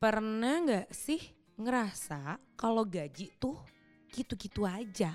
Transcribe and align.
Pernah 0.00 0.64
nggak 0.64 0.88
sih 0.96 1.20
ngerasa 1.60 2.40
kalau 2.56 2.88
gaji 2.88 3.28
tuh 3.36 3.60
gitu-gitu 4.08 4.64
aja? 4.64 5.12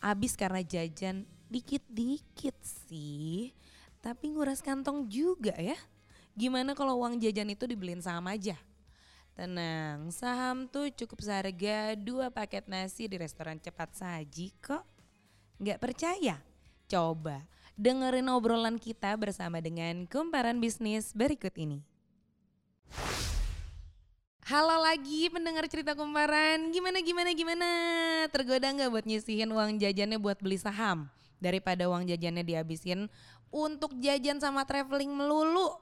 Abis 0.00 0.32
karena 0.32 0.64
jajan 0.64 1.28
dikit-dikit 1.52 2.56
sih, 2.64 3.52
tapi 4.00 4.32
nguras 4.32 4.64
kantong 4.64 5.04
juga 5.12 5.52
ya. 5.60 5.76
Gimana 6.32 6.72
kalau 6.72 7.04
uang 7.04 7.20
jajan 7.20 7.52
itu 7.52 7.68
dibeliin 7.68 8.00
saham 8.00 8.24
aja? 8.32 8.56
Tenang, 9.36 10.08
saham 10.08 10.64
tuh 10.72 10.88
cukup 10.88 11.20
seharga 11.20 11.92
dua 11.92 12.32
paket 12.32 12.64
nasi 12.64 13.12
di 13.12 13.20
restoran 13.20 13.60
cepat 13.60 13.92
saji 13.92 14.56
kok. 14.56 14.88
Nggak 15.60 15.84
percaya? 15.84 16.40
Coba 16.88 17.44
dengerin 17.76 18.32
obrolan 18.32 18.80
kita 18.80 19.12
bersama 19.20 19.60
dengan 19.60 20.08
kumparan 20.08 20.56
bisnis 20.64 21.12
berikut 21.12 21.52
ini. 21.60 21.97
Halo 24.48 24.80
lagi 24.80 25.28
pendengar 25.28 25.68
cerita 25.68 25.92
kumparan, 25.92 26.72
gimana 26.72 27.04
gimana 27.04 27.36
gimana? 27.36 27.68
Tergoda 28.32 28.72
nggak 28.72 28.88
buat 28.88 29.04
nyisihin 29.04 29.52
uang 29.52 29.76
jajannya 29.76 30.16
buat 30.16 30.40
beli 30.40 30.56
saham? 30.56 31.04
Daripada 31.36 31.84
uang 31.84 32.08
jajannya 32.08 32.40
dihabisin 32.40 33.12
untuk 33.52 33.92
jajan 34.00 34.40
sama 34.40 34.64
traveling 34.64 35.12
melulu. 35.12 35.76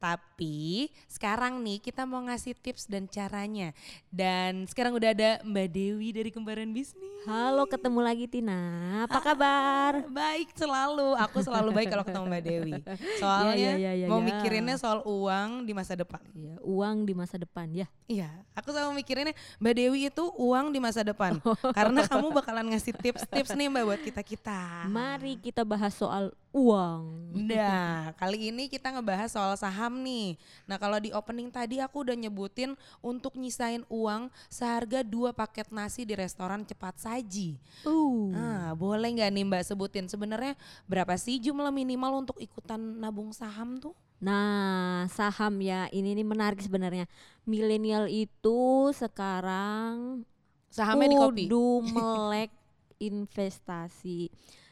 Tapi 0.00 0.88
sekarang 1.04 1.60
nih 1.60 1.76
kita 1.76 2.08
mau 2.08 2.24
ngasih 2.24 2.56
tips 2.56 2.88
dan 2.88 3.04
caranya. 3.04 3.76
Dan 4.08 4.64
sekarang 4.64 4.96
udah 4.96 5.12
ada 5.12 5.30
Mbak 5.44 5.68
Dewi 5.68 6.08
dari 6.16 6.32
Kembaran 6.32 6.72
Bisnis. 6.72 7.04
Halo, 7.28 7.68
ketemu 7.68 8.00
lagi 8.00 8.24
Tina. 8.24 8.56
Apa 9.04 9.20
kabar? 9.20 10.08
Baik 10.08 10.56
selalu, 10.56 11.12
aku 11.20 11.44
selalu 11.44 11.76
baik 11.76 11.92
kalau 11.92 12.00
ketemu 12.00 12.24
Mbak 12.32 12.42
Dewi. 12.48 12.72
Soalnya 13.20 13.76
Ya, 13.76 13.92
ya, 13.92 13.92
ya, 13.92 14.06
mau 14.08 14.24
ya. 14.24 14.32
mikirinnya 14.32 14.80
soal 14.80 15.04
uang 15.04 15.68
di 15.68 15.76
masa 15.76 15.92
depan. 15.92 16.24
Ya, 16.32 16.56
uang 16.64 17.04
di 17.04 17.12
masa 17.12 17.36
depan 17.36 17.68
ya. 17.68 17.84
Iya, 18.08 18.32
aku 18.56 18.72
selalu 18.72 19.04
mikirinnya 19.04 19.36
Mbak 19.60 19.74
Dewi 19.76 20.08
itu 20.08 20.24
uang 20.40 20.72
di 20.72 20.80
masa 20.80 21.04
depan. 21.04 21.36
Karena 21.76 22.08
kamu 22.08 22.32
bakalan 22.32 22.72
ngasih 22.72 22.96
tips-tips 22.96 23.52
nih 23.52 23.68
Mbak 23.68 23.84
buat 23.84 24.00
kita-kita. 24.00 24.88
Mari 24.88 25.36
kita 25.44 25.60
bahas 25.60 25.92
soal 25.92 26.32
uang. 26.50 27.30
Nah, 27.46 28.10
kali 28.18 28.50
ini 28.50 28.66
kita 28.66 28.90
ngebahas 28.90 29.30
soal 29.30 29.54
saham 29.54 30.02
nih. 30.02 30.34
Nah, 30.66 30.76
kalau 30.82 30.98
di 30.98 31.14
opening 31.14 31.46
tadi 31.46 31.78
aku 31.78 32.02
udah 32.02 32.16
nyebutin 32.18 32.74
untuk 32.98 33.38
nyisain 33.38 33.86
uang 33.86 34.26
seharga 34.50 35.06
dua 35.06 35.30
paket 35.30 35.70
nasi 35.70 36.02
di 36.02 36.18
restoran 36.18 36.66
cepat 36.66 36.98
saji. 36.98 37.54
Uh. 37.86 38.34
Nah, 38.34 38.74
boleh 38.74 39.14
nggak 39.14 39.30
nih 39.30 39.44
Mbak 39.46 39.62
sebutin 39.62 40.06
sebenarnya 40.10 40.58
berapa 40.90 41.14
sih 41.14 41.38
jumlah 41.38 41.70
minimal 41.70 42.26
untuk 42.26 42.36
ikutan 42.42 42.78
nabung 42.98 43.30
saham 43.30 43.78
tuh? 43.78 43.94
Nah, 44.20 45.08
saham 45.08 45.56
ya, 45.64 45.88
ini 45.94 46.12
nih 46.12 46.26
menarik 46.26 46.60
sebenarnya. 46.60 47.08
Milenial 47.48 48.04
itu 48.10 48.92
sekarang 48.92 50.28
Sahamnya 50.68 51.08
di 51.08 51.16
kopi. 51.16 51.44
melek 51.94 52.52
investasi. 53.00 54.28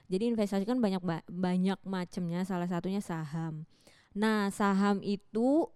Jadi 0.08 0.32
investasi 0.32 0.64
kan 0.64 0.80
banyak 0.80 1.04
ba- 1.04 1.26
banyak 1.28 1.76
macamnya, 1.84 2.42
salah 2.48 2.64
satunya 2.64 3.04
saham. 3.04 3.68
Nah, 4.16 4.48
saham 4.48 5.04
itu 5.04 5.68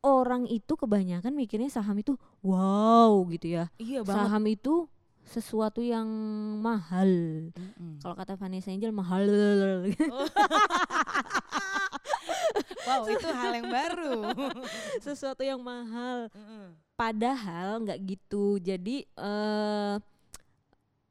orang 0.00 0.48
itu 0.48 0.72
kebanyakan 0.74 1.36
mikirnya 1.36 1.68
saham 1.68 2.00
itu 2.00 2.16
wow 2.40 3.12
gitu 3.28 3.60
ya. 3.60 3.68
Iya 3.76 4.00
banget. 4.00 4.16
Saham 4.16 4.44
itu 4.48 4.74
sesuatu 5.26 5.82
yang 5.82 6.06
mahal. 6.62 7.10
Mm-mm. 7.52 7.98
Kalau 8.00 8.14
kata 8.14 8.38
Vanessa 8.38 8.70
Angel 8.72 8.94
mahal. 8.94 9.26
Wow, 12.86 13.02
itu 13.10 13.26
hal 13.26 13.50
yang 13.50 13.68
baru. 13.68 14.30
sesuatu 15.04 15.42
yang 15.42 15.58
mahal. 15.58 16.30
Mm-mm. 16.30 16.78
Padahal 16.94 17.82
nggak 17.82 17.98
gitu. 18.06 18.62
Jadi 18.62 19.02
eh 19.04 19.94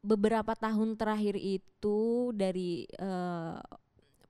beberapa 0.05 0.53
tahun 0.53 0.95
terakhir 0.95 1.35
itu 1.35 2.29
dari 2.31 2.85
eh, 2.85 3.59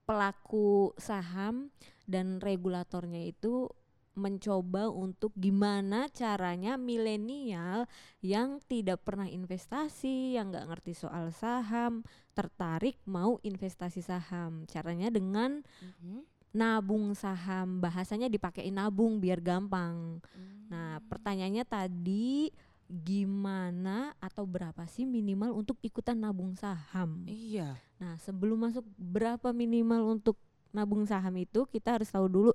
pelaku 0.08 0.96
saham 0.96 1.68
dan 2.08 2.40
regulatornya 2.40 3.28
itu 3.28 3.68
mencoba 4.16 4.88
untuk 4.88 5.36
gimana 5.36 6.08
caranya 6.08 6.80
milenial 6.80 7.84
yang 8.24 8.64
tidak 8.64 9.04
pernah 9.04 9.28
investasi, 9.28 10.40
yang 10.40 10.48
nggak 10.48 10.72
ngerti 10.72 10.96
soal 10.96 11.28
saham, 11.36 12.00
tertarik 12.32 12.96
mau 13.04 13.36
investasi 13.44 14.00
saham. 14.00 14.64
Caranya 14.72 15.12
dengan 15.12 15.60
Mhm. 15.60 16.24
nabung 16.56 17.12
saham, 17.12 17.84
bahasanya 17.84 18.32
dipakein 18.32 18.80
nabung 18.80 19.20
biar 19.20 19.44
gampang. 19.44 20.24
Nah, 20.72 21.04
pertanyaannya 21.12 21.68
tadi 21.68 22.48
gimana 22.86 24.14
atau 24.22 24.46
berapa 24.46 24.86
sih 24.86 25.02
minimal 25.02 25.54
untuk 25.54 25.76
ikutan 25.82 26.18
nabung 26.18 26.54
saham? 26.54 27.26
Iya. 27.26 27.74
Nah, 27.98 28.14
sebelum 28.22 28.70
masuk 28.70 28.86
berapa 28.94 29.50
minimal 29.50 30.18
untuk 30.18 30.38
nabung 30.70 31.02
saham 31.04 31.34
itu, 31.38 31.66
kita 31.66 31.98
harus 31.98 32.10
tahu 32.10 32.26
dulu 32.30 32.52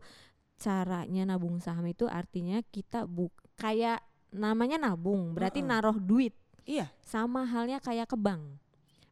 caranya 0.61 1.25
nabung 1.25 1.57
saham 1.57 1.89
itu 1.89 2.05
artinya 2.05 2.61
kita 2.69 3.09
bu 3.09 3.33
kayak 3.57 3.99
namanya 4.31 4.79
nabung, 4.79 5.35
berarti 5.35 5.59
Heeh. 5.59 5.69
naruh 5.69 5.97
duit. 5.99 6.31
Iya. 6.63 6.87
Sama 7.03 7.43
halnya 7.43 7.83
kayak 7.83 8.13
ke 8.13 8.17
bank. 8.17 8.61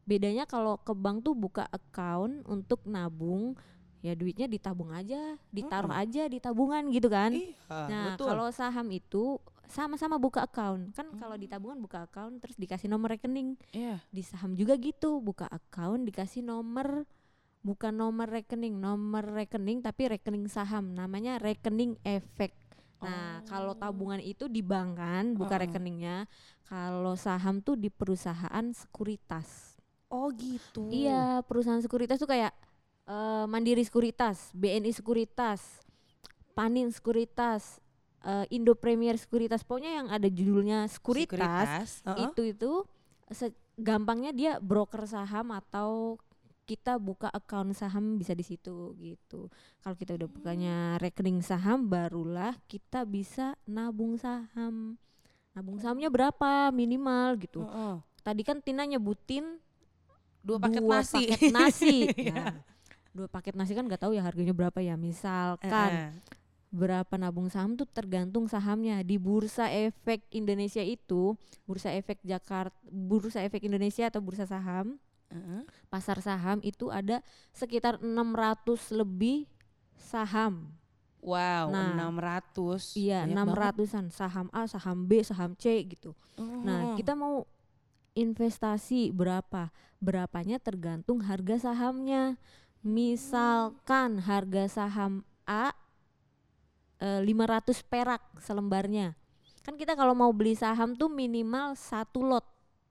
Bedanya 0.08 0.48
kalau 0.48 0.80
ke 0.80 0.96
bank 0.96 1.26
tuh 1.26 1.36
buka 1.36 1.68
account 1.68 2.46
untuk 2.48 2.80
nabung, 2.88 3.58
ya 4.00 4.16
duitnya 4.16 4.48
ditabung 4.48 4.90
aja, 4.96 5.36
ditaruh 5.52 5.92
aja 5.92 6.24
di 6.26 6.40
tabungan 6.40 6.88
gitu 6.88 7.12
kan. 7.12 7.36
Iya, 7.36 7.52
Nah, 7.68 8.04
kalau 8.16 8.48
saham 8.48 8.88
itu 8.90 9.36
sama-sama 9.70 10.18
buka 10.18 10.44
account. 10.44 10.92
Kan 10.92 11.14
kalau 11.16 11.38
di 11.38 11.46
tabungan 11.46 11.78
buka 11.80 12.04
account 12.04 12.42
terus 12.42 12.58
dikasih 12.58 12.90
nomor 12.90 13.14
rekening. 13.14 13.54
Iya. 13.70 14.02
Di 14.10 14.22
saham 14.26 14.58
juga 14.58 14.74
gitu, 14.76 15.22
buka 15.22 15.46
account 15.48 16.04
dikasih 16.04 16.42
nomor 16.44 17.06
bukan 17.60 17.92
nomor 17.92 18.28
rekening, 18.28 18.76
nomor 18.76 19.24
rekening 19.24 19.80
tapi 19.80 20.10
rekening 20.10 20.50
saham. 20.50 20.92
Namanya 20.92 21.38
rekening 21.38 21.96
efek. 22.02 22.52
Nah, 23.00 23.40
kalau 23.48 23.72
tabungan 23.72 24.20
itu 24.20 24.44
di 24.44 24.60
bank 24.60 25.00
kan, 25.00 25.24
buka 25.32 25.56
Heeh. 25.56 25.64
rekeningnya. 25.64 26.28
Kalau 26.68 27.16
saham 27.16 27.64
tuh 27.64 27.74
di 27.74 27.88
perusahaan 27.88 28.64
sekuritas. 28.76 29.80
Oh 30.12 30.28
gitu. 30.36 30.84
Iya, 30.92 31.40
perusahaan 31.48 31.80
sekuritas 31.80 32.20
tuh 32.20 32.28
kayak 32.28 32.52
eh, 33.08 33.44
Mandiri 33.48 33.80
Sekuritas, 33.80 34.52
BNI 34.52 34.92
Sekuritas, 34.92 35.80
Panin 36.52 36.92
Sekuritas, 36.92 37.80
eh, 38.22 38.46
Indo 38.50 38.74
Premier 38.74 39.16
Sekuritas. 39.16 39.62
Pokoknya 39.62 40.02
yang 40.02 40.08
ada 40.08 40.26
judulnya 40.26 40.84
sekuritas, 40.86 42.00
itu 42.26 42.42
itu 42.46 42.70
se- 43.28 43.56
gampangnya 43.76 44.30
dia 44.30 44.52
broker 44.60 45.04
saham 45.04 45.50
atau 45.50 46.20
kita 46.64 47.02
buka 47.02 47.26
account 47.34 47.74
saham 47.74 48.14
bisa 48.14 48.30
di 48.30 48.46
situ 48.46 48.94
gitu. 48.94 49.50
Kalau 49.82 49.96
kita 49.98 50.14
udah 50.14 50.28
bukanya 50.30 50.76
rekening 51.02 51.42
saham 51.42 51.90
barulah 51.90 52.54
kita 52.70 53.02
bisa 53.02 53.58
nabung 53.66 54.14
saham. 54.14 54.94
Nabung 55.50 55.82
sahamnya 55.82 56.06
berapa 56.06 56.70
minimal 56.70 57.42
gitu. 57.42 57.66
Heeh. 57.66 57.94
Tadi 58.22 58.42
kan 58.46 58.62
Tina 58.62 58.86
nyebutin 58.86 59.58
Dua 60.40 60.56
paket 60.56 60.80
dua 60.80 61.02
nasi. 61.02 61.16
paket 61.26 61.40
nasi. 61.50 61.96
Nah, 62.32 62.54
dua 63.10 63.26
paket 63.26 63.58
nasi 63.58 63.74
kan 63.74 63.82
nggak 63.84 64.06
tahu 64.06 64.14
ya 64.14 64.22
harganya 64.22 64.54
berapa 64.54 64.78
ya. 64.78 64.94
Misalkan 64.94 65.90
Heeh. 65.90 66.08
Berapa 66.70 67.18
nabung 67.18 67.50
saham 67.50 67.74
tuh 67.74 67.86
tergantung 67.86 68.46
sahamnya. 68.46 69.02
Di 69.02 69.18
Bursa 69.18 69.66
Efek 69.68 70.30
Indonesia 70.30 70.80
itu, 70.80 71.34
Bursa 71.66 71.90
Efek 71.90 72.22
Jakarta, 72.22 72.74
Bursa 72.86 73.42
Efek 73.42 73.66
Indonesia 73.66 74.06
atau 74.06 74.22
Bursa 74.22 74.46
Saham, 74.46 74.96
Heeh. 75.30 75.62
pasar 75.90 76.22
saham 76.22 76.62
itu 76.62 76.90
ada 76.90 77.22
sekitar 77.50 77.98
600 77.98 78.90
lebih 78.94 79.50
saham. 79.98 80.70
Wow, 81.20 81.68
Nah, 81.68 81.92
600. 82.16 82.96
Iya, 82.96 83.28
Banyak 83.28 83.36
banget. 83.52 83.92
600-an 83.92 84.06
saham 84.08 84.46
A, 84.56 84.64
saham 84.64 85.04
B, 85.04 85.20
saham 85.20 85.52
C 85.52 85.84
gitu. 85.84 86.16
Nah, 86.40 86.94
Oh. 86.94 86.96
kita 86.96 87.12
mau 87.12 87.44
investasi 88.16 89.12
berapa? 89.12 89.68
Berapanya 90.00 90.56
tergantung 90.56 91.20
harga 91.20 91.60
sahamnya. 91.60 92.40
Misalkan 92.80 94.24
harga 94.24 94.64
saham 94.66 95.22
A 95.44 95.76
eh, 97.00 97.20
500 97.20 97.80
perak 97.82 98.22
selembarnya. 98.38 99.16
Kan 99.60 99.76
kita 99.76 99.92
kalau 99.92 100.12
mau 100.12 100.30
beli 100.30 100.54
saham 100.54 100.92
tuh 100.92 101.08
minimal 101.08 101.74
satu 101.74 102.22
lot. 102.22 102.46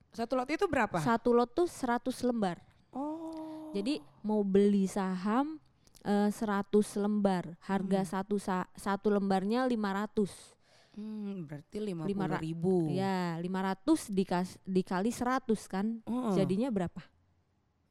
Satu 0.10 0.34
lot 0.34 0.50
itu 0.50 0.66
berapa? 0.66 0.98
Satu 1.00 1.32
lot 1.32 1.50
tuh 1.50 1.66
100 1.66 2.10
lembar. 2.26 2.58
oh. 2.92 3.70
Jadi 3.70 4.02
mau 4.22 4.42
beli 4.42 4.86
saham 4.86 5.62
eh, 6.02 6.30
100 6.30 6.74
lembar. 6.98 7.54
Harga 7.62 8.02
satu 8.04 8.42
sa- 8.42 8.70
satu 8.74 9.14
lembarnya 9.14 9.66
500. 9.66 10.58
Hmm, 10.98 11.46
berarti 11.48 11.78
lima 11.80 12.04
Lima 12.04 12.26
puluh 12.28 12.42
ribu. 12.42 12.76
Ya, 12.92 13.38
500 13.40 14.10
dikas 14.10 14.58
dikali 14.66 15.14
100 15.14 15.70
kan. 15.70 16.02
Oh. 16.04 16.34
Jadinya 16.34 16.68
berapa? 16.68 17.00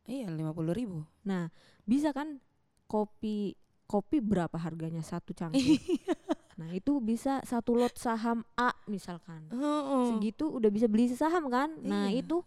Iya, 0.05 0.29
lima 0.29 0.51
puluh 0.53 0.73
ribu. 0.73 1.05
Nah, 1.23 1.49
bisa 1.85 2.11
kan 2.13 2.41
kopi 2.85 3.53
kopi 3.89 4.21
berapa 4.21 4.55
harganya 4.55 5.01
satu 5.01 5.33
cangkir? 5.33 5.81
nah, 6.61 6.69
Nah, 6.69 6.75
itu 6.77 6.99
bisa 7.01 7.41
satu 7.47 7.73
lot 7.73 7.95
saham 7.97 8.45
A 8.59 8.75
misalkan. 8.85 9.49
Heeh. 9.49 10.05
Segitu 10.13 10.51
udah 10.53 10.69
bisa 10.69 10.85
beli 10.91 11.09
saham 11.09 11.49
kan? 11.49 11.73
Nah, 11.81 12.13
Iya. 12.13 12.21
itu 12.27 12.45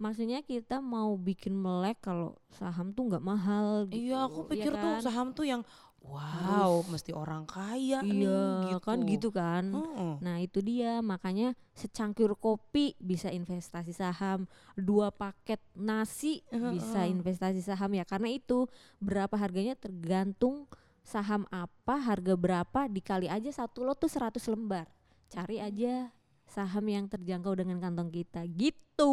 maksudnya 0.00 0.40
kita 0.40 0.80
mau 0.80 1.12
bikin 1.18 1.52
melek 1.52 2.00
kalau 2.00 2.38
saham 2.54 2.94
tuh 2.94 3.10
nggak 3.10 3.24
mahal 3.24 3.90
gitu. 3.90 4.12
Iya, 4.12 4.28
aku 4.30 4.40
ya 4.44 4.48
pikir 4.48 4.72
tuh 4.78 4.92
kan? 4.96 5.02
saham 5.02 5.28
tuh 5.34 5.44
yang 5.44 5.60
wow, 6.04 6.80
mesti 6.88 7.12
orang 7.12 7.44
kaya 7.44 8.00
nih 8.00 8.24
Iya, 8.24 8.76
gitu. 8.76 8.84
kan 8.84 8.98
gitu 9.06 9.28
kan. 9.30 9.64
Heeh. 9.72 10.14
Nah 10.20 10.36
itu 10.40 10.58
dia 10.64 11.00
makanya 11.04 11.52
secangkir 11.76 12.32
kopi 12.36 12.96
bisa 13.00 13.28
investasi 13.32 13.92
saham, 13.92 14.44
dua 14.76 15.12
paket 15.12 15.60
nasi 15.76 16.40
bisa 16.50 17.04
Heeh. 17.04 17.12
investasi 17.14 17.60
saham 17.60 17.92
ya 17.96 18.04
karena 18.08 18.32
itu 18.32 18.68
berapa 19.00 19.32
harganya 19.36 19.76
tergantung 19.76 20.68
saham 21.00 21.48
apa 21.48 21.96
harga 21.96 22.36
berapa 22.36 22.86
dikali 22.86 23.26
aja 23.26 23.48
satu 23.50 23.82
lot 23.88 23.96
tuh 23.96 24.12
100 24.12 24.44
lembar 24.52 24.86
cari 25.32 25.56
aja 25.56 26.12
saham 26.50 26.84
yang 26.90 27.06
terjangkau 27.06 27.54
dengan 27.54 27.78
kantong 27.78 28.10
kita 28.10 28.42
gitu 28.58 29.08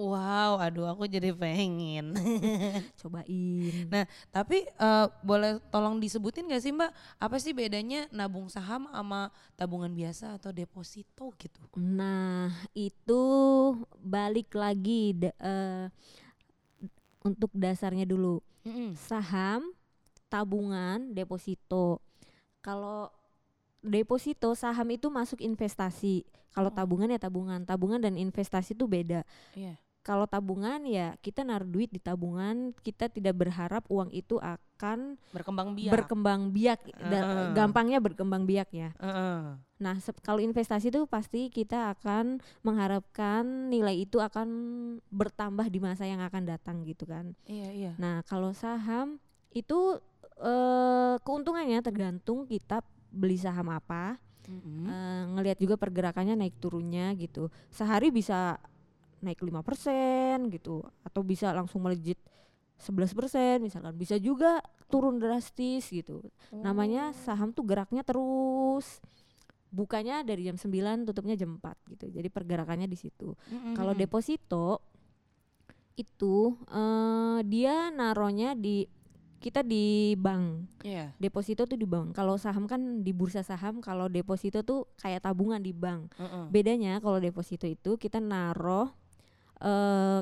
Oh, 0.00 0.16
wow, 0.16 0.56
aduh 0.56 0.88
aku 0.88 1.04
jadi 1.04 1.36
pengen. 1.36 2.16
cobain 3.00 3.84
Nah, 3.92 4.08
tapi 4.32 4.64
eh, 4.64 5.06
boleh 5.20 5.60
tolong 5.68 6.00
disebutin 6.00 6.48
gak 6.48 6.64
sih 6.64 6.72
Mbak, 6.72 6.88
apa 7.20 7.36
sih 7.36 7.52
bedanya 7.52 8.08
nabung 8.08 8.48
saham 8.48 8.88
sama 8.88 9.28
tabungan 9.60 9.92
biasa 9.92 10.40
atau 10.40 10.48
deposito 10.56 11.28
gitu? 11.36 11.60
Nah, 11.76 12.48
itu 12.72 13.22
balik 14.00 14.56
lagi 14.56 15.12
da- 15.12 15.36
eh, 15.44 15.86
untuk 17.20 17.52
dasarnya 17.52 18.08
dulu. 18.08 18.40
Mm-mm. 18.64 18.96
Saham, 18.96 19.76
tabungan, 20.32 21.12
deposito. 21.12 22.00
Kalau 22.64 23.12
deposito 23.80 24.52
saham 24.54 24.88
itu 24.92 25.08
masuk 25.08 25.40
investasi. 25.40 26.24
Kalau 26.50 26.68
Oh. 26.68 26.76
tabungan 26.76 27.08
ya 27.08 27.18
tabungan. 27.18 27.62
Tabungan 27.62 28.00
dan 28.00 28.14
investasi 28.14 28.74
itu 28.74 28.84
beda. 28.84 29.22
Iya. 29.54 29.78
Kalau 30.00 30.24
tabungan 30.24 30.80
ya 30.88 31.12
kita 31.20 31.44
naruh 31.44 31.68
duit 31.68 31.92
di 31.92 32.00
tabungan, 32.00 32.72
kita 32.80 33.12
tidak 33.12 33.36
berharap 33.36 33.84
uang 33.92 34.08
itu 34.10 34.40
akan 34.40 35.20
Berkembang 35.28 35.76
biak. 35.76 35.92
berkembang 35.92 36.40
biak. 36.50 36.80
Heeh. 36.88 37.52
gampangnya 37.52 38.00
berkembang 38.00 38.48
biak 38.48 38.72
ya. 38.72 38.96
Heeh. 38.96 39.60
Nah, 39.76 39.96
kalau 40.24 40.40
investasi 40.40 40.88
itu 40.88 41.04
pasti 41.04 41.52
kita 41.52 41.92
akan 41.92 42.40
mengharapkan 42.64 43.68
nilai 43.68 44.08
itu 44.08 44.24
akan 44.24 44.48
bertambah 45.12 45.68
di 45.68 45.78
masa 45.84 46.08
yang 46.08 46.24
akan 46.24 46.48
datang 46.48 46.80
gitu 46.88 47.04
kan. 47.04 47.36
Iya, 47.44 47.68
iya. 47.68 47.92
Nah, 48.00 48.24
kalau 48.24 48.56
saham 48.56 49.20
itu 49.52 50.00
eh, 50.40 51.14
keuntungannya 51.20 51.84
tergantung 51.84 52.48
kita 52.48 52.80
beli 53.10 53.36
saham 53.36 53.68
apa, 53.74 54.16
Mm-mm. 54.46 54.86
eh, 54.86 55.22
ngelihat 55.36 55.58
juga 55.60 55.74
pergerakannya 55.76 56.38
naik 56.38 56.56
turunnya 56.62 57.12
gitu. 57.18 57.50
Sehari 57.70 58.14
bisa 58.14 58.56
naik 59.20 59.42
5% 59.44 60.48
gitu 60.48 60.80
atau 61.04 61.20
bisa 61.20 61.52
langsung 61.52 61.84
melejit 61.84 62.16
11% 62.80 63.60
misalkan. 63.60 63.92
Bisa 63.98 64.16
juga 64.16 64.64
turun 64.88 65.20
drastis 65.20 65.92
gitu. 65.92 66.24
Namanya 66.50 67.12
saham 67.12 67.52
tuh 67.52 67.66
geraknya 67.68 68.00
terus. 68.00 69.04
Bukanya 69.70 70.26
dari 70.26 70.48
jam 70.48 70.58
9 70.58 71.06
tutupnya 71.06 71.38
jam 71.38 71.60
4 71.60 71.92
gitu. 71.94 72.06
Jadi 72.10 72.28
pergerakannya 72.32 72.88
di 72.90 72.98
situ. 72.98 73.36
Mm-mm. 73.52 73.76
Kalau 73.76 73.92
deposito 73.94 74.82
itu 75.94 76.56
eh, 76.72 77.38
dia 77.44 77.92
naronya 77.92 78.56
di 78.56 78.88
kita 79.40 79.64
di 79.64 80.12
bank. 80.20 80.68
Iya. 80.84 81.16
Deposito 81.16 81.64
tuh 81.64 81.80
di 81.80 81.88
bank. 81.88 82.12
Kalau 82.12 82.36
saham 82.36 82.68
kan 82.68 83.00
di 83.00 83.16
bursa 83.16 83.40
saham, 83.40 83.80
kalau 83.80 84.06
deposito 84.12 84.60
tuh 84.60 84.84
kayak 85.00 85.24
tabungan 85.24 85.58
di 85.64 85.72
bank. 85.72 86.12
Heeh. 86.20 86.52
Bedanya 86.52 87.00
kalau 87.00 87.16
deposito 87.16 87.64
itu 87.64 87.96
kita 87.96 88.20
naruh 88.20 88.92
eh 89.64 90.20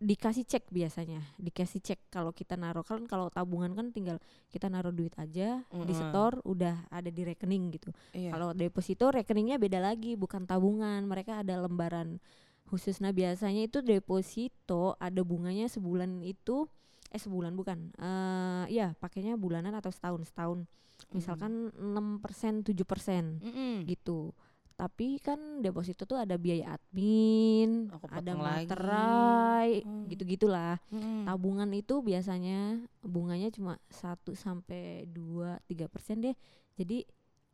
dikasih 0.00 0.48
cek 0.48 0.72
biasanya, 0.72 1.20
dikasih 1.36 1.84
cek 1.84 2.08
kalau 2.08 2.32
kita 2.32 2.56
naruh 2.56 2.80
kan 2.80 3.04
kalau 3.04 3.28
tabungan 3.28 3.76
kan 3.76 3.92
tinggal 3.92 4.16
kita 4.48 4.72
naruh 4.72 4.96
duit 4.96 5.12
aja, 5.20 5.60
di 5.60 5.76
Mm-mm. 5.76 5.92
setor 5.92 6.40
udah 6.48 6.88
ada 6.88 7.12
di 7.12 7.20
rekening 7.20 7.76
gitu. 7.76 7.92
Iya. 8.16 8.32
Kalau 8.32 8.56
deposito 8.56 9.12
rekeningnya 9.12 9.60
beda 9.60 9.76
lagi, 9.76 10.16
bukan 10.16 10.48
tabungan. 10.48 11.04
Mereka 11.04 11.44
ada 11.44 11.60
lembaran 11.60 12.16
khusus. 12.64 12.96
Nah, 13.04 13.12
biasanya 13.12 13.68
itu 13.68 13.84
deposito 13.84 14.96
ada 14.96 15.20
bunganya 15.20 15.68
sebulan 15.68 16.24
itu 16.24 16.64
eh 17.10 17.20
sebulan 17.20 17.52
bukan. 17.58 17.90
Eh 17.98 18.64
ya, 18.70 18.94
pakainya 18.96 19.34
bulanan 19.34 19.74
atau 19.74 19.90
setahun, 19.90 20.30
setahun. 20.30 20.64
Misalkan 21.10 21.74
6%, 21.74 22.62
7% 22.62 23.40
Mm-mm. 23.42 23.82
gitu. 23.88 24.30
Tapi 24.76 25.20
kan 25.20 25.60
deposito 25.60 26.08
tuh 26.08 26.16
ada 26.16 26.40
biaya 26.40 26.72
admin, 26.78 27.92
Aku 27.92 28.08
ada 28.08 28.32
materai, 28.32 29.84
Hmm. 29.84 30.08
gitu-gitulah. 30.08 30.80
Mm-mm. 30.88 31.28
Tabungan 31.28 31.68
itu 31.76 32.00
biasanya 32.00 32.80
bunganya 33.04 33.52
cuma 33.52 33.76
1 33.92 34.32
sampai 34.32 35.04
2 35.10 35.60
3% 35.68 36.24
deh. 36.24 36.36
Jadi 36.80 37.04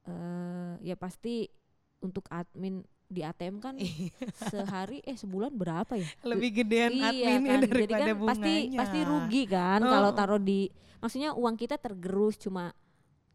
eh 0.06 0.74
ya 0.86 0.94
pasti 0.94 1.50
untuk 1.98 2.30
admin 2.30 2.86
di 3.06 3.22
ATM 3.22 3.56
kan 3.58 3.74
Iya. 3.78 4.10
sehari 4.46 4.98
eh 5.02 5.14
sebulan 5.14 5.50
berapa 5.50 5.94
ya? 5.94 6.06
Lebih 6.22 6.50
gedean 6.60 6.90
iya 6.90 7.06
adminnya 7.08 7.38
kan. 7.38 7.60
Jadi 7.60 7.70
daripada 7.70 8.02
kan 8.04 8.16
bunganya. 8.16 8.30
pasti 8.34 8.54
pasti 8.74 8.98
rugi 9.00 9.42
kan 9.46 9.80
kalau 9.80 10.10
Oh. 10.10 10.14
taruh 10.14 10.38
di 10.38 10.60
maksudnya 10.98 11.30
uang 11.32 11.54
kita 11.54 11.76
tergerus 11.76 12.34
cuma 12.36 12.74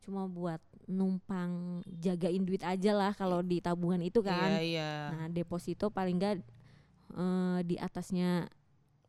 cuma 0.01 0.25
buat 0.25 0.59
numpang 0.85 1.51
jagain 1.87 2.41
duit 2.41 2.59
aja 2.61 2.91
lah 2.91 3.13
kalau 3.13 3.39
di 3.39 3.59
tabungan 3.59 4.01
itu 4.01 4.19
kan. 4.19 4.49
Iya, 4.49 4.61
iya. 4.61 4.91
Nah, 5.13 5.27
deposito 5.27 5.87
paling 5.87 6.17
enggak 6.17 6.43
eh, 7.11 7.59
di 7.63 7.75
atasnya 7.75 8.49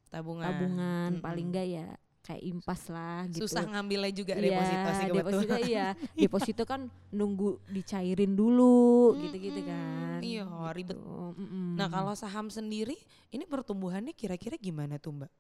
tabungan. 0.09 0.45
tabungan 0.45 1.09
Mm-mm. 1.17 1.25
paling 1.25 1.47
enggak 1.51 1.67
ya 1.67 1.87
kayak 2.23 2.43
impas 2.47 2.87
lah 2.87 3.27
gitu. 3.27 3.45
Susah 3.45 3.67
ngambilnya 3.67 4.13
juga 4.15 4.39
Iya, 4.39 4.43
deposito 4.47 4.89
sih 4.95 5.07
kebetulan. 5.11 5.27
deposito 5.27 5.57
iya. 5.67 5.87
deposito 6.23 6.63
kan 6.63 6.81
nunggu 7.11 7.59
dicairin 7.67 8.33
dulu 8.33 9.19
gitu-gitu 9.19 9.61
Mm-mm, 9.61 9.69
kan. 9.69 10.19
iya, 10.23 10.47
ribet. 10.71 10.95
Gitu, 10.95 11.03
mm-mm. 11.37 11.75
Nah 11.75 11.91
kalau 11.91 12.15
saham 12.15 12.47
sendiri 12.47 12.95
ini 13.29 13.43
pertumbuhannya 13.43 14.15
kira-kira 14.15 14.55
gimana 14.55 15.03
tuh 15.03 15.19
mbak? 15.19 15.33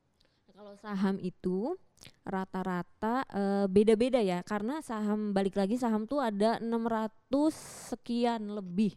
Kalau 0.53 0.75
saham 0.77 1.17
itu 1.19 1.75
rata-rata 2.27 3.23
eh, 3.31 3.67
beda-beda 3.71 4.19
ya 4.19 4.43
karena 4.43 4.83
saham 4.83 5.31
balik 5.31 5.55
lagi 5.55 5.79
saham 5.79 6.03
tuh 6.05 6.19
ada 6.19 6.59
600 6.59 7.15
sekian 7.95 8.51
lebih 8.51 8.95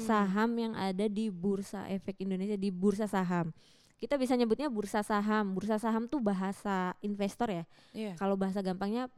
saham 0.00 0.56
yang 0.56 0.72
ada 0.72 1.06
di 1.06 1.28
Bursa 1.28 1.84
Efek 1.88 2.24
Indonesia 2.24 2.56
di 2.56 2.72
bursa 2.72 3.04
saham. 3.04 3.52
Kita 3.98 4.14
bisa 4.14 4.38
nyebutnya 4.38 4.70
bursa 4.70 5.02
saham. 5.02 5.58
Bursa 5.58 5.76
saham 5.82 6.06
tuh 6.06 6.22
bahasa 6.22 6.94
investor 7.02 7.50
ya. 7.50 7.64
Iya. 7.90 8.14
Kalau 8.14 8.38
bahasa 8.38 8.62
gampangnya 8.62 9.10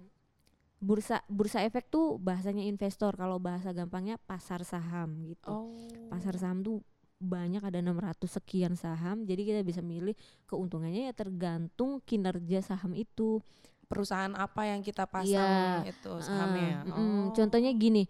bursa 0.80 1.20
bursa 1.28 1.60
efek 1.60 1.92
tuh 1.92 2.16
bahasanya 2.16 2.64
investor. 2.64 3.12
Kalau 3.12 3.36
bahasa 3.36 3.76
gampangnya 3.76 4.16
pasar 4.16 4.64
saham 4.64 5.20
gitu. 5.28 5.52
Oh. 5.52 5.76
Pasar 6.08 6.40
saham 6.40 6.64
tuh 6.64 6.80
banyak 7.20 7.60
ada 7.60 7.84
600 7.84 8.24
sekian 8.40 8.72
saham. 8.80 9.28
Jadi 9.28 9.44
kita 9.44 9.60
bisa 9.60 9.84
milih 9.84 10.16
keuntungannya 10.48 11.12
ya 11.12 11.14
tergantung 11.14 12.00
kinerja 12.00 12.64
saham 12.64 12.96
itu. 12.96 13.44
Perusahaan 13.84 14.32
apa 14.32 14.70
yang 14.70 14.80
kita 14.80 15.04
pasang 15.04 15.84
Iya. 15.84 15.92
itu 15.92 16.12
sahamnya? 16.24 16.88
Mm-mm. 16.88 16.96
Oh. 16.96 17.36
Contohnya 17.36 17.68
gini. 17.76 18.08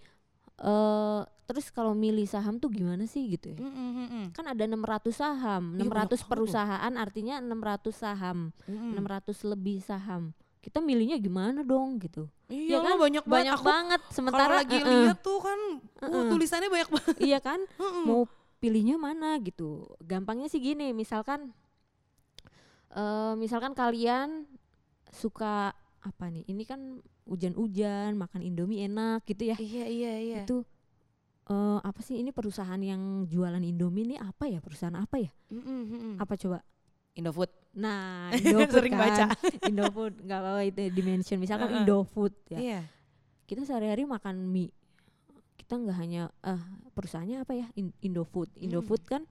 Eh 0.61 1.21
terus 1.45 1.67
kalau 1.69 1.93
milih 1.93 2.25
saham 2.25 2.57
tuh 2.57 2.71
gimana 2.71 3.05
sih 3.05 3.26
gitu 3.26 3.50
ya? 3.50 3.59
Mm-mm, 3.59 3.90
mm-mm. 3.99 4.25
Kan 4.31 4.47
ada 4.47 4.62
600 4.62 5.11
saham, 5.11 5.75
Iya, 5.75 5.83
600 5.83 5.83
banyak 5.83 6.09
banget. 6.14 6.23
perusahaan 6.29 6.93
artinya 6.95 7.35
600 7.38 7.90
saham, 7.90 8.38
Mm-mm. 8.64 8.95
600 8.95 9.50
lebih 9.50 9.79
saham. 9.81 10.31
Kita 10.61 10.79
milihnya 10.79 11.17
gimana 11.17 11.64
dong 11.64 11.97
gitu? 11.99 12.29
Iya 12.47 12.76
Ya 12.76 12.79
kan? 12.85 13.00
banyak 13.00 13.25
banget. 13.25 13.35
Banyak 13.40 13.57
Aku 13.57 13.67
banget. 13.67 14.00
kalau 14.02 14.14
Sementara 14.14 14.52
lagi 14.61 14.76
eh-eh, 14.76 15.00
lihat 15.09 15.19
tuh 15.21 15.38
kan 15.40 15.59
uh, 15.99 16.05
Eh-eh. 16.05 16.25
tulisannya 16.29 16.69
banyak 16.69 16.90
banget. 16.93 17.17
iya 17.19 17.38
kan? 17.40 17.61
Mm-mm. 17.81 18.05
Mau 18.05 18.23
pilihnya 18.61 18.95
mana 18.95 19.40
gitu. 19.40 19.88
Gampangnya 20.00 20.47
sih 20.47 20.61
gini, 20.61 20.93
misalkan 20.93 21.50
eh 22.90 23.33
misalkan 23.35 23.73
kalian 23.73 24.45
suka 25.11 25.75
apa 26.00 26.33
nih? 26.33 26.45
Ini 26.49 26.62
kan 26.64 26.80
hujan-hujan, 27.28 28.16
makan 28.16 28.40
Indomie 28.40 28.85
enak 28.85 29.25
gitu 29.28 29.52
ya. 29.52 29.57
Iya 29.61 29.85
iya 29.87 30.12
iya. 30.19 30.40
Itu 30.49 30.64
eh 31.50 31.78
apa 31.83 32.00
sih 32.00 32.21
ini 32.23 32.30
perusahaan 32.30 32.78
yang 32.78 33.26
jualan 33.26 33.61
Indomie 33.61 34.07
ini 34.07 34.16
apa 34.16 34.49
ya? 34.49 34.61
Perusahaan 34.64 34.95
apa 34.95 35.16
ya? 35.21 35.30
Mm-mm, 35.52 35.80
mm-mm. 35.90 36.14
Apa 36.16 36.35
coba? 36.37 36.62
Indofood. 37.19 37.50
Nah, 37.75 38.30
Indofood 38.38 38.71
Sering 38.73 38.95
kan. 38.95 39.02
baca. 39.02 39.25
Indofood 39.66 40.14
nggak 40.25 40.38
apa-apa 40.40 40.62
itu 40.64 40.83
dimension. 40.95 41.37
Misalkan 41.37 41.69
Heeh. 41.69 41.78
Indofood 41.85 42.33
ya. 42.49 42.59
Iya. 42.59 42.80
Kita 43.45 43.66
sehari-hari 43.66 44.07
makan 44.07 44.47
mie. 44.47 44.71
Kita 45.59 45.75
nggak 45.76 45.97
hanya 45.99 46.30
eh 46.47 46.62
perusahaannya 46.95 47.42
apa 47.42 47.52
ya? 47.59 47.66
In- 47.76 47.95
Indofood. 48.00 48.49
Indofood 48.57 49.02
kan 49.04 49.26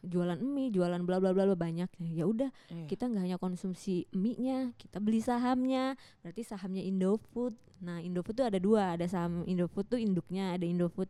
jualan 0.00 0.40
mie, 0.40 0.72
jualan 0.72 1.00
bla 1.04 1.20
bla 1.20 1.30
bla 1.30 1.44
bla 1.44 1.56
banyak. 1.56 1.88
Ya 2.00 2.24
udah, 2.24 2.48
Iya. 2.72 2.86
kita 2.88 3.04
nggak 3.06 3.22
hanya 3.28 3.38
konsumsi 3.38 4.08
mie-nya, 4.10 4.72
kita 4.80 4.96
beli 4.98 5.20
sahamnya. 5.20 5.94
Berarti 6.24 6.42
sahamnya 6.42 6.80
Indofood. 6.80 7.52
Nah, 7.80 8.00
Indofood 8.00 8.36
tuh 8.36 8.46
ada 8.48 8.56
dua, 8.56 8.96
ada 8.96 9.04
saham 9.04 9.44
Indofood 9.44 9.88
tuh 9.88 10.00
induknya, 10.00 10.56
ada 10.56 10.64
Indofood 10.64 11.08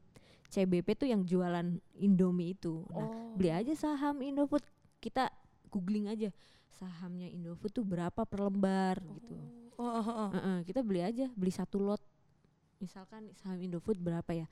CBP 0.51 0.99
tuh 0.99 1.07
yang 1.07 1.23
jualan 1.23 1.79
Indomie 1.97 2.55
itu. 2.55 2.83
Nah, 2.91 3.07
Oh. 3.07 3.35
beli 3.39 3.55
aja 3.55 3.71
saham 3.75 4.19
Indofood. 4.21 4.63
Kita 4.99 5.31
googling 5.71 6.11
aja 6.11 6.35
sahamnya 6.75 7.31
Indofood 7.31 7.71
tuh 7.71 7.87
berapa 7.87 8.27
per 8.27 8.41
lembar 8.43 8.99
gitu. 8.99 9.35
Oh, 9.79 9.87
oh, 9.87 10.03
oh, 10.03 10.17
oh. 10.27 10.31
Heeh, 10.35 10.59
kita 10.67 10.83
beli 10.83 11.01
aja, 11.01 11.31
beli 11.33 11.55
satu 11.55 11.79
lot. 11.79 12.03
Misalkan 12.81 13.31
saham 13.39 13.61
Indofood 13.61 13.97
berapa 13.97 14.29
ya? 14.35 14.47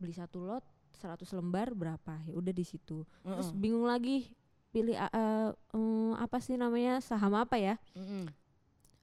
Beli 0.00 0.16
satu 0.16 0.42
lot 0.42 0.64
100 0.98 1.24
lembar 1.32 1.72
berapa? 1.72 2.20
Ya 2.28 2.34
udah 2.36 2.52
di 2.52 2.64
situ. 2.64 3.04
Terus 3.24 3.48
Mm-mm. 3.52 3.60
bingung 3.60 3.86
lagi 3.88 4.32
pilih 4.72 4.96
uh, 4.96 5.08
uh, 5.12 5.50
em, 5.76 6.12
apa 6.16 6.40
sih 6.40 6.56
namanya 6.56 7.00
saham 7.04 7.36
apa 7.36 7.56
ya? 7.60 7.76
Mm-mm. 7.96 8.28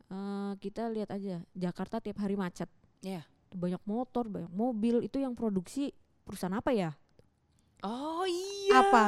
Eh, 0.09 0.51
kita 0.57 0.89
lihat 0.89 1.13
aja 1.13 1.45
Jakarta 1.53 2.01
tiap 2.01 2.17
hari 2.17 2.33
macet. 2.33 2.65
Iya. 3.05 3.21
Banyak 3.53 3.85
motor, 3.85 4.25
banyak 4.25 4.49
mobil. 4.49 5.05
Itu 5.05 5.21
yang 5.21 5.37
produksi 5.37 5.93
perusahaan 6.25 6.57
apa 6.57 6.73
ya? 6.73 6.89
Oh 7.85 8.25
iya. 8.25 8.81
Apa? 8.81 9.05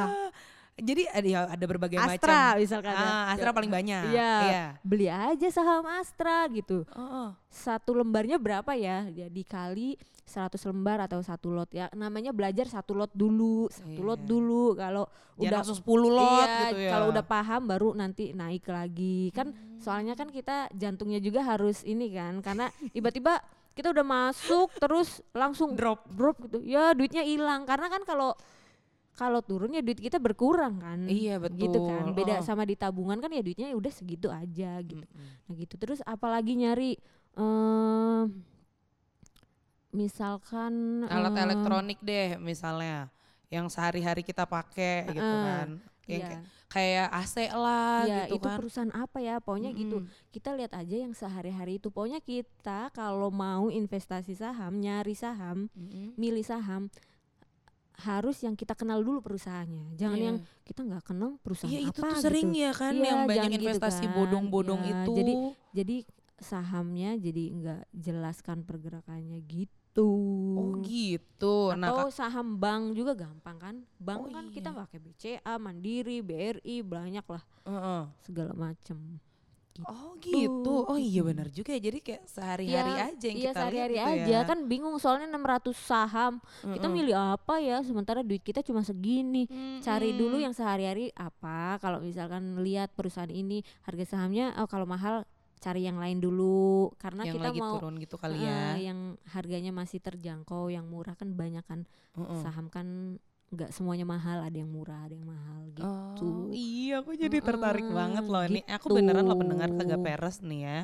Jadi 0.80 1.04
ada 1.04 1.28
ya 1.28 1.40
ada 1.52 1.64
berbagai 1.68 2.00
Astra 2.00 2.56
macam. 2.56 2.64
misalkan. 2.64 2.94
ya. 2.96 3.04
Ah, 3.04 3.24
Astra 3.36 3.50
paling 3.52 3.68
banyak. 3.68 4.02
Iya. 4.08 4.32
Iya. 4.40 4.64
Beli 4.80 5.06
aja 5.12 5.48
saham 5.52 5.84
Astra 5.84 6.48
gitu. 6.48 6.88
Oh, 6.96 7.00
oh. 7.00 7.28
Satu 7.52 7.92
lembarnya 7.92 8.40
berapa 8.40 8.72
ya? 8.72 9.04
Ya 9.12 9.28
dikali 9.28 10.00
100 10.24 10.56
lembar 10.72 11.04
atau 11.04 11.20
satu 11.20 11.52
lot 11.52 11.68
ya. 11.76 11.92
Namanya 11.92 12.32
belajar 12.32 12.64
satu 12.72 12.96
lot 12.96 13.12
dulu, 13.12 13.68
satu 13.68 14.00
lot 14.00 14.24
Iya. 14.24 14.28
dulu. 14.32 14.64
Kalau 14.72 15.04
udah 15.36 15.60
langsung 15.60 15.76
10 15.76 16.08
lot 16.08 16.48
iya, 16.48 16.56
gitu 16.72 16.76
ya. 16.88 16.90
Kalau 16.96 17.06
udah 17.12 17.24
paham 17.26 17.62
baru 17.68 17.88
nanti 17.92 18.32
naik 18.32 18.64
lagi. 18.64 19.28
Kan 19.36 19.52
soalnya 19.76 20.16
kan 20.16 20.32
kita 20.32 20.72
jantungnya 20.72 21.20
juga 21.20 21.44
harus 21.44 21.84
ini 21.84 22.08
kan 22.16 22.40
karena 22.40 22.72
tiba-tiba 22.96 23.44
kita 23.76 23.92
udah 23.92 24.04
masuk 24.04 24.72
terus 24.80 25.20
langsung 25.36 25.76
drop. 25.76 26.08
drop 26.16 26.40
gitu. 26.48 26.64
Ya 26.64 26.96
duitnya 26.96 27.28
hilang 27.28 27.68
karena 27.68 27.92
kan 27.92 28.08
kalau 28.08 28.32
kalau 29.12 29.40
turunnya 29.40 29.80
duit 29.80 29.98
kita 29.98 30.16
berkurang 30.16 30.78
kan. 30.78 31.04
Iya 31.04 31.36
Gitu 31.52 31.78
kan. 31.78 32.08
betul. 32.08 32.16
Beda 32.16 32.34
Oh. 32.38 32.44
sama 32.44 32.64
di 32.64 32.74
tabungan 32.74 33.18
kan 33.18 33.28
ya 33.28 33.40
duitnya 33.40 33.68
udah 33.72 33.92
segitu 33.92 34.28
aja 34.28 34.80
gitu. 34.80 35.04
Mm-mm. 35.04 35.46
Nah 35.46 35.54
gitu. 35.54 35.74
Terus 35.76 36.00
apalagi 36.02 36.56
nyari 36.56 36.96
em 37.32 38.28
misalkan 39.92 41.04
Alat 41.04 41.36
eh, 41.36 41.42
elektronik 41.44 41.98
deh 42.00 42.40
misalnya 42.40 43.12
yang 43.52 43.68
sehari-hari 43.68 44.24
kita 44.24 44.48
pakai 44.48 45.04
gitu 45.06 45.20
Heeh. 45.20 45.44
kan. 45.44 45.68
Yang 46.08 46.20
iya. 46.20 46.40
kayak- 46.66 47.12
AC 47.12 47.34
lah 47.52 48.02
ya 48.02 48.24
gitu 48.26 48.40
itu 48.40 48.46
kan. 48.48 48.56
perusahaan 48.58 48.92
apa 48.96 49.20
ya 49.20 49.36
pokoknya 49.38 49.70
gitu 49.70 50.00
Mm-mm. 50.00 50.32
kita 50.32 50.56
lihat 50.56 50.72
aja 50.72 50.96
yang 50.98 51.12
sehari-hari 51.12 51.76
itu 51.76 51.92
pokoknya 51.92 52.18
kita 52.18 52.88
kalau 52.90 53.28
mau 53.28 53.68
investasi 53.68 54.32
saham 54.32 54.80
nyari 54.80 55.12
saham 55.12 55.68
Mm-mm. 55.76 56.16
milih 56.16 56.40
saham 56.42 56.88
harus 58.02 58.36
yang 58.38 58.52
kita 58.52 58.72
kenal 58.72 58.98
dulu 58.98 59.22
perusahaannya 59.22 59.94
jangan 59.94 60.16
Iya. 60.16 60.26
yang 60.26 60.36
kita 60.62 60.80
nggak 60.82 61.04
kenal 61.04 61.30
perusahaan 61.38 61.72
itu 61.72 61.90
apa 61.96 62.08
tuh 62.08 62.20
sering 62.20 62.50
gitu 62.50 62.60
ya 62.60 62.72
kan 62.72 62.92
Iya, 62.92 63.04
yang 63.04 63.20
banyak 63.24 63.50
gitu 63.50 63.62
investasi 63.62 64.04
kan. 64.04 64.14
bodong-bodong 64.14 64.82
Ya, 64.82 64.90
itu. 65.00 65.12
jadi 65.14 65.32
jadi 65.72 65.96
sahamnya 66.36 67.10
jadi 67.16 67.44
nggak 67.52 67.82
jelaskan 67.92 68.58
pergerakannya 68.62 69.38
gitu 69.42 70.08
oh 70.52 70.80
gitu. 70.80 71.70
Nah, 71.74 71.92
atau 71.92 72.08
saham 72.08 72.56
bank 72.56 72.92
juga 72.92 73.12
gampang 73.14 73.56
kan 73.56 73.74
bank 73.96 74.20
Oh, 74.20 74.28
kan 74.28 74.48
kita 74.48 74.68
iya. 74.68 74.78
pakai 74.78 74.98
BCA 74.98 75.54
Mandiri 75.56 76.18
BRI 76.18 76.80
banyak 76.80 77.22
lah 77.22 77.44
Kak- 77.44 77.68
heeh. 77.68 78.02
segala 78.18 78.52
macem 79.72 79.88
Oh 79.88 80.12
gitu. 80.20 80.74
Oh 80.84 80.94
iya 80.94 81.24
benar 81.28 81.48
juga 81.48 81.72
ya. 81.72 81.80
Jadi 81.80 81.98
kayak 81.98 82.22
sehari-hari 82.28 82.92
Iya, 82.92 83.04
aja 83.08 83.24
yang 83.24 83.38
iya 83.38 83.48
kita 83.48 83.56
sehari-hari 83.56 83.96
gitu 83.96 84.10
aja 84.12 84.36
ya. 84.36 84.40
kan 84.44 84.58
bingung 84.68 84.96
soalnya 85.00 85.26
600 85.32 85.72
saham 85.72 86.32
kita 86.60 86.86
Mm-mm. 86.86 86.92
milih 86.92 87.14
apa 87.16 87.54
ya 87.58 87.80
sementara 87.80 88.20
duit 88.20 88.40
kita 88.40 88.60
cuma 88.60 88.84
segini 88.84 89.48
cari 89.80 90.12
dulu 90.12 90.36
Mm-mm. 90.36 90.44
yang 90.44 90.54
sehari-hari 90.54 91.08
apa 91.16 91.80
kalau 91.80 91.98
misalkan 91.98 92.60
lihat 92.60 92.92
perusahaan 92.92 93.32
ini 93.32 93.64
harga 93.82 94.04
sahamnya 94.06 94.52
oh 94.60 94.68
kalau 94.68 94.84
mahal 94.84 95.24
cari 95.56 95.86
yang 95.86 95.94
lain 95.94 96.18
dulu 96.18 96.90
karena 96.98 97.22
yang 97.22 97.38
kita 97.38 97.46
lagi 97.54 97.60
mau 97.62 97.78
turun 97.78 97.94
gitu 97.96 98.18
kali 98.18 98.34
eh, 98.34 98.42
ya. 98.42 98.90
yang 98.90 99.14
harganya 99.30 99.70
masih 99.70 100.02
terjangkau 100.02 100.66
yang 100.68 100.90
murah 100.90 101.14
kan 101.14 101.38
banyak 101.38 101.62
kan 101.62 101.86
Heeh. 102.18 102.40
saham 102.42 102.66
kan 102.66 103.16
nggak 103.52 103.68
semuanya 103.68 104.08
mahal 104.08 104.40
ada 104.40 104.56
yang 104.56 104.66
murah 104.66 105.04
ada 105.04 105.12
yang 105.12 105.28
mahal 105.28 105.60
gitu 105.76 105.84
Oh 105.84 106.48
iya 106.48 107.00
aku 107.00 107.12
jadi 107.12 107.38
tertarik 107.38 107.84
Mm-mm, 107.84 107.96
banget 107.96 108.24
loh 108.24 108.42
ini 108.44 108.60
aku 108.64 108.86
gitu. 108.88 108.96
beneran 108.96 109.24
lo 109.24 109.36
pendengar 109.36 109.68
kagak 109.72 110.00
peres 110.00 110.40
nih 110.40 110.60
ya. 110.62 110.78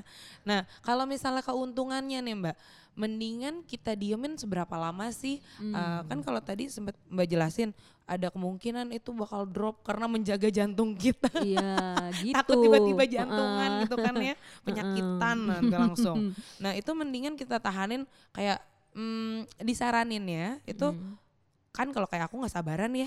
Nah 0.45 0.61
kalau 0.81 1.05
misalnya 1.05 1.41
keuntungannya 1.41 2.19
nih 2.21 2.35
mbak, 2.35 2.57
mendingan 2.93 3.63
kita 3.63 3.93
diemin 3.95 4.37
seberapa 4.37 4.75
lama 4.75 5.09
sih? 5.09 5.39
Hmm. 5.57 5.73
Eh, 5.73 6.01
kan 6.09 6.19
kalau 6.21 6.41
tadi 6.41 6.69
sempat 6.69 6.97
mbak 7.09 7.25
jelasin 7.25 7.71
ada 8.05 8.33
kemungkinan 8.33 8.89
itu 8.91 9.13
bakal 9.13 9.45
drop 9.45 9.85
karena 9.85 10.09
menjaga 10.09 10.49
jantung 10.49 10.97
kita. 10.97 11.29
iya 11.41 11.77
gitu 12.25 12.33
Takut 12.35 12.57
tiba-tiba 12.59 13.05
jantungan 13.05 13.71
Heeh. 13.71 13.83
gitu 13.85 13.97
kan 13.97 14.15
ya, 14.19 14.35
penyakitan 14.67 15.37
nanti 15.47 15.75
langsung. 15.77 16.17
Nah 16.65 16.73
itu 16.75 16.91
mendingan 16.93 17.37
kita 17.37 17.61
tahanin 17.61 18.09
kayak 18.33 18.61
mm, 18.93 19.47
disaranin 19.63 20.25
ya 20.25 20.49
itu 20.65 20.89
Mm. 20.91 21.28
Kan 21.79 21.95
kalau 21.95 22.11
kayak 22.11 22.27
aku 22.27 22.43
nggak 22.43 22.51
sabaran 22.51 22.91
ya 22.91 23.07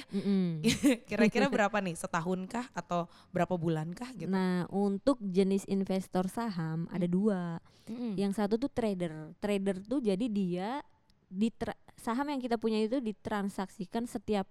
kira-kira 1.09 1.51
berapa 1.53 1.77
nih 1.77 1.99
setahunkah 1.99 2.71
atau 2.71 3.05
berapa 3.29 3.59
bulankah 3.59 4.07
gitu 4.15 4.31
Nah, 4.31 4.63
untuk 4.71 5.19
jenis 5.19 5.67
investor 5.67 6.31
saham 6.31 6.87
ada 6.87 7.03
dua. 7.03 7.59
Mm-mm. 7.91 8.15
Yang 8.15 8.39
satu 8.39 8.55
tuh 8.55 8.71
trader. 8.71 9.35
Trader 9.37 9.75
tuh 9.83 9.99
jadi 9.99 10.25
dia 10.31 10.79
di 11.27 11.51
tra- 11.51 11.75
saham 11.99 12.27
yang 12.27 12.39
kita 12.39 12.55
punya 12.55 12.79
itu 12.79 13.03
ditransaksikan 13.03 14.07
setiap 14.07 14.47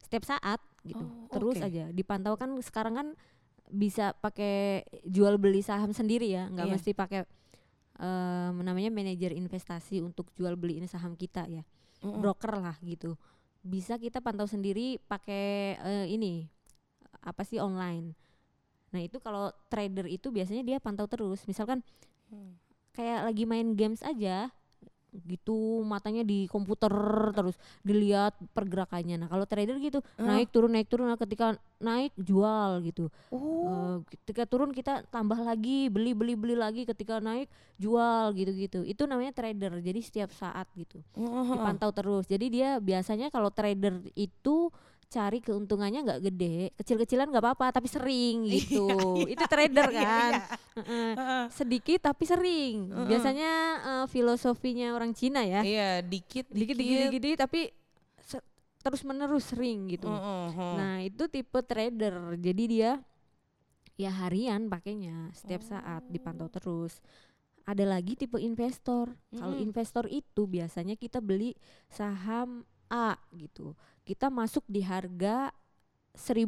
setiap 0.00 0.24
saat 0.24 0.60
gitu. 0.80 1.04
Oh, 1.04 1.28
Terus 1.28 1.60
oke. 1.60 1.68
aja 1.68 1.84
dipantau 1.92 2.40
kan 2.40 2.56
sekarang 2.58 2.94
kan 2.96 3.08
bisa 3.68 4.16
pakai 4.16 4.80
jual 5.04 5.36
beli 5.36 5.60
saham 5.60 5.92
sendiri 5.92 6.32
ya, 6.32 6.48
nggak 6.48 6.64
Iya. 6.64 6.72
mesti 6.72 6.90
pakai 6.92 7.20
eh, 7.98 8.50
namanya 8.54 8.88
manajer 8.88 9.34
investasi 9.34 10.00
untuk 10.00 10.32
jual 10.32 10.56
beliin 10.56 10.86
saham 10.86 11.12
kita 11.12 11.44
ya. 11.44 11.60
Mm-mm. 12.00 12.22
Broker 12.22 12.56
lah 12.56 12.78
gitu. 12.80 13.18
Bisa 13.62 13.98
kita 13.98 14.22
pantau 14.22 14.46
sendiri 14.48 15.02
pakai 15.10 15.76
eh, 15.78 16.06
ini 16.08 16.46
apa 17.22 17.42
sih 17.44 17.58
online. 17.60 18.14
Nah, 18.94 19.00
itu 19.04 19.20
kalau 19.20 19.52
trader 19.68 20.08
itu 20.08 20.32
biasanya 20.32 20.64
dia 20.64 20.78
pantau 20.80 21.04
terus. 21.10 21.44
Misalkan 21.44 21.84
Hmm. 22.28 22.60
kayak 22.92 23.24
lagi 23.30 23.44
main 23.48 23.72
games 23.72 24.04
aja 24.04 24.52
gitu 25.24 25.80
matanya 25.82 26.20
di 26.20 26.44
komputer 26.46 26.92
terus 27.32 27.56
dilihat 27.80 28.36
pergerakannya. 28.52 29.16
Nah 29.16 29.28
kalau 29.28 29.48
trader 29.48 29.80
gitu 29.80 30.04
Ah. 30.20 30.36
naik 30.36 30.52
turun 30.52 30.76
naik 30.76 30.88
turun 30.88 31.08
nah 31.08 31.16
ketika 31.16 31.56
naik 31.80 32.12
jual 32.14 32.84
gitu. 32.84 33.08
Oh, 33.32 33.46
Eh, 33.68 33.96
ketika 34.16 34.44
turun 34.44 34.70
kita 34.70 35.08
tambah 35.08 35.36
lagi 35.40 35.88
beli 35.88 36.12
beli 36.12 36.36
beli 36.36 36.54
lagi 36.54 36.84
ketika 36.84 37.18
naik 37.18 37.48
jual 37.80 38.32
gitu 38.36 38.52
gitu. 38.52 38.80
Itu 38.84 39.08
namanya 39.08 39.32
trader 39.32 39.80
jadi 39.80 40.00
setiap 40.04 40.30
saat 40.32 40.68
gitu. 40.76 41.00
Heeh. 41.16 41.56
dipantau 41.56 41.90
terus. 41.90 42.28
Jadi 42.28 42.46
dia 42.52 42.76
biasanya 42.78 43.32
kalau 43.32 43.48
trader 43.48 44.04
itu 44.12 44.68
cari 45.08 45.40
keuntungannya 45.40 46.04
nggak 46.04 46.20
gede 46.20 46.68
kecil-kecilan 46.76 47.32
nggak 47.32 47.40
apa-apa 47.40 47.80
tapi 47.80 47.88
sering 47.88 48.44
gitu 48.44 49.24
itu 49.24 49.40
trader 49.48 49.88
Iya, 49.88 50.04
kan 50.04 50.32
iya. 50.32 50.40
Heeh 50.78 51.12
Heeh. 51.16 51.44
sedikit 51.50 52.00
tapi 52.12 52.24
sering. 52.28 52.92
Biasanya 53.08 53.52
eh, 53.82 54.06
filosofinya 54.06 54.92
orang 54.94 55.10
Cina 55.16 55.42
ya. 55.42 55.64
Iya, 55.64 56.04
dikit 56.04 56.46
Dikit 56.52 56.76
dikit 56.76 57.10
dikit, 57.10 57.20
dikit, 57.24 57.38
tapi 57.40 57.60
terus 58.78 59.02
menerus 59.02 59.50
sering 59.50 59.90
gitu. 59.90 60.06
Nah, 60.08 61.02
itu 61.02 61.26
tipe 61.26 61.60
trader. 61.66 62.38
Jadi 62.38 62.62
dia 62.70 62.90
ya 63.98 64.14
harian 64.14 64.70
pakainya 64.70 65.34
setiap 65.34 65.62
saat 65.66 66.06
dipantau 66.06 66.46
terus. 66.46 67.02
Ada 67.66 67.84
lagi 67.84 68.16
tipe 68.16 68.38
investor. 68.40 69.12
Kalau 69.34 69.52
Mm-mm. 69.52 69.66
investor 69.66 70.04
itu 70.08 70.46
biasanya 70.48 70.94
kita 70.96 71.18
beli 71.20 71.52
saham 71.90 72.62
A 72.88 73.16
gitu. 73.32 73.72
Kita 74.02 74.28
masuk 74.28 74.64
di 74.64 74.80
harga 74.80 75.52
1.500 76.14 76.42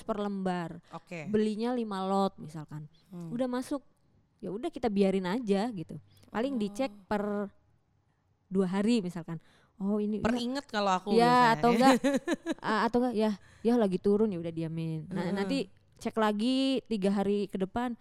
per 0.00 0.16
lembar. 0.16 0.70
Oke. 0.92 1.26
Belinya 1.26 1.72
5 1.72 1.82
lot 2.02 2.32
misalkan 2.38 2.86
Hmm. 3.10 3.28
udah 3.28 3.44
masuk 3.44 3.84
ya 4.40 4.48
udah 4.48 4.66
kita 4.66 4.88
biarin 4.88 5.22
aja 5.22 5.68
gitu 5.70 6.00
paling 6.28 6.56
dicek 6.56 6.88
Oh. 6.88 7.04
per 7.06 7.22
dua 8.48 8.66
hari 8.66 8.98
misalkan 8.98 9.36
oh 9.76 10.00
ini 10.00 10.18
ya, 10.18 10.24
Peringet 10.24 10.66
kalau 10.66 10.90
aku 10.90 11.12
ya 11.12 11.52
atau 11.54 11.70
enggak 11.76 12.00
ah, 12.58 12.88
atau 12.88 13.04
enggak 13.04 13.14
ya 13.14 13.30
ya 13.60 13.76
lagi 13.76 14.00
turun 14.00 14.32
ya 14.32 14.40
udah 14.40 14.48
diamin 14.48 15.06
nah 15.12 15.28
Heeh. 15.28 15.36
nanti 15.36 15.58
cek 16.00 16.16
lagi 16.16 16.80
tiga 16.88 17.12
hari 17.12 17.46
ke 17.46 17.60
depan 17.60 17.92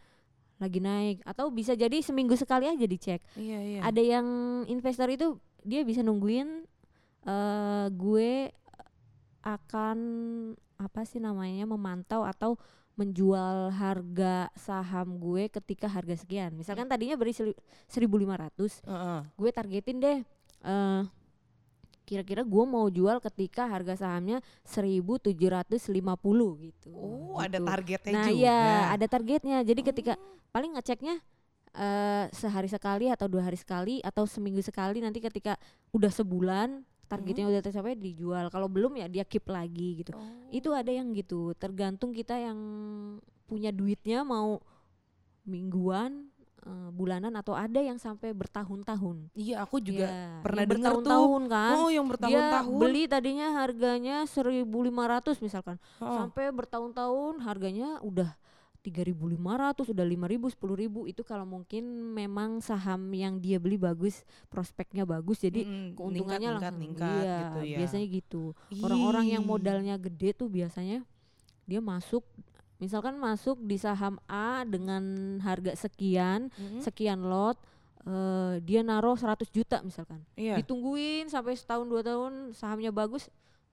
lagi 0.58 0.80
naik 0.80 1.20
atau 1.28 1.52
bisa 1.52 1.76
jadi 1.76 2.00
seminggu 2.00 2.34
sekali 2.34 2.72
aja 2.72 2.88
dicek 2.88 3.20
Iya, 3.36 3.60
iya. 3.62 3.80
ada 3.84 4.00
yang 4.00 4.26
investor 4.66 5.12
itu 5.12 5.36
dia 5.62 5.84
bisa 5.84 6.02
nungguin 6.02 6.71
eh 7.22 7.88
gue 7.94 8.50
akan 9.42 9.98
apa 10.78 11.02
sih 11.06 11.22
namanya 11.22 11.66
memantau 11.66 12.26
atau 12.26 12.58
menjual 12.98 13.72
harga 13.74 14.50
saham 14.54 15.18
gue 15.18 15.50
ketika 15.50 15.88
harga 15.90 16.18
sekian. 16.18 16.54
Misalkan 16.54 16.86
tadinya 16.86 17.18
beri 17.18 17.34
seli- 17.34 17.58
1.500, 17.90 18.82
Heeh. 18.86 19.22
gue 19.38 19.50
targetin 19.50 19.98
deh 19.98 20.20
eh 20.62 21.02
kira-kira 22.06 22.44
gue 22.44 22.64
mau 22.68 22.92
jual 22.92 23.24
ketika 23.24 23.72
harga 23.72 23.96
sahamnya 23.96 24.44
1.750 24.68 26.60
gitu. 26.60 26.92
Oh, 26.92 27.40
ada 27.40 27.56
gitu. 27.58 27.66
targetnya 27.72 28.12
Nah, 28.12 28.28
juga. 28.28 28.36
iya, 28.36 28.62
ada 28.92 29.06
targetnya. 29.08 29.58
Jadi 29.64 29.82
ketika 29.82 30.14
paling 30.52 30.76
ngeceknya 30.76 31.16
eh 31.72 32.28
sehari 32.36 32.68
sekali 32.68 33.08
atau 33.08 33.32
dua 33.32 33.48
hari 33.48 33.56
sekali 33.56 34.04
atau 34.04 34.28
seminggu 34.28 34.60
sekali 34.60 35.00
nanti 35.00 35.24
ketika 35.24 35.56
udah 35.96 36.12
sebulan 36.12 36.84
targetnya 37.12 37.46
udah 37.46 37.60
tercapai 37.60 37.94
dijual. 37.94 38.48
Kalau 38.48 38.72
belum 38.72 38.96
ya 38.96 39.12
dia 39.12 39.28
keep 39.28 39.44
lagi 39.46 40.00
gitu. 40.00 40.16
Oh. 40.16 40.24
Itu 40.48 40.72
ada 40.72 40.88
yang 40.88 41.12
gitu. 41.12 41.52
Tergantung 41.60 42.16
kita 42.16 42.40
yang 42.40 42.56
punya 43.44 43.68
duitnya 43.70 44.24
mau 44.24 44.64
mingguan, 45.44 46.30
eh, 46.62 46.90
bulanan 46.94 47.34
atau 47.36 47.52
ada 47.52 47.82
yang 47.82 47.98
sampai 47.98 48.32
bertahun-tahun. 48.32 49.34
Iya, 49.34 49.66
aku 49.66 49.82
juga 49.82 50.08
Iya, 50.08 50.40
pernah 50.40 50.64
dengar 50.64 50.72
tuh. 50.94 51.02
bertahun-tahun 51.04 51.42
kan. 51.50 51.74
Oh, 51.76 51.90
yang 51.90 52.06
dia 52.06 52.12
bertahun-tahun. 52.16 52.80
beli 52.80 53.04
tadinya 53.06 53.48
harganya 53.58 54.18
1.500 54.24 55.42
misalkan 55.42 55.76
Oh. 56.00 56.16
sampai 56.16 56.54
bertahun-tahun 56.54 57.42
harganya 57.42 58.00
udah 58.00 58.32
3.500 58.82 59.94
udah 59.94 60.06
5.000 60.06 60.58
10.000 60.58 61.12
itu 61.14 61.22
kalau 61.22 61.46
mungkin 61.46 61.84
memang 62.12 62.60
saham 62.60 63.14
yang 63.14 63.38
dia 63.38 63.62
beli 63.62 63.78
bagus 63.78 64.26
prospeknya 64.50 65.06
bagus 65.06 65.38
jadi 65.38 65.62
Mm-mm, 65.62 65.94
keuntungannya 65.94 66.50
ningkat, 66.50 66.66
langsung 66.66 66.82
ningkat, 66.82 67.22
iya, 67.24 67.38
gitu 67.46 67.60
ya. 67.62 67.78
biasanya 67.78 68.08
gitu 68.10 68.44
orang-orang 68.82 69.26
yang 69.30 69.44
modalnya 69.46 69.96
gede 70.02 70.34
tuh 70.34 70.50
biasanya 70.50 71.06
dia 71.70 71.78
masuk 71.80 72.26
misalkan 72.82 73.22
masuk 73.22 73.62
di 73.62 73.78
saham 73.78 74.18
A 74.26 74.66
dengan 74.66 75.04
harga 75.46 75.78
sekian 75.78 76.50
Mm-mm. 76.50 76.82
sekian 76.82 77.22
lot 77.22 77.62
eh, 78.02 78.58
dia 78.66 78.82
naruh 78.82 79.14
100 79.14 79.46
juta 79.54 79.86
misalkan 79.86 80.26
Iya. 80.34 80.58
ditungguin 80.58 81.30
sampai 81.30 81.54
setahun 81.54 81.86
dua 81.86 82.02
tahun 82.02 82.58
sahamnya 82.58 82.90
bagus 82.90 83.30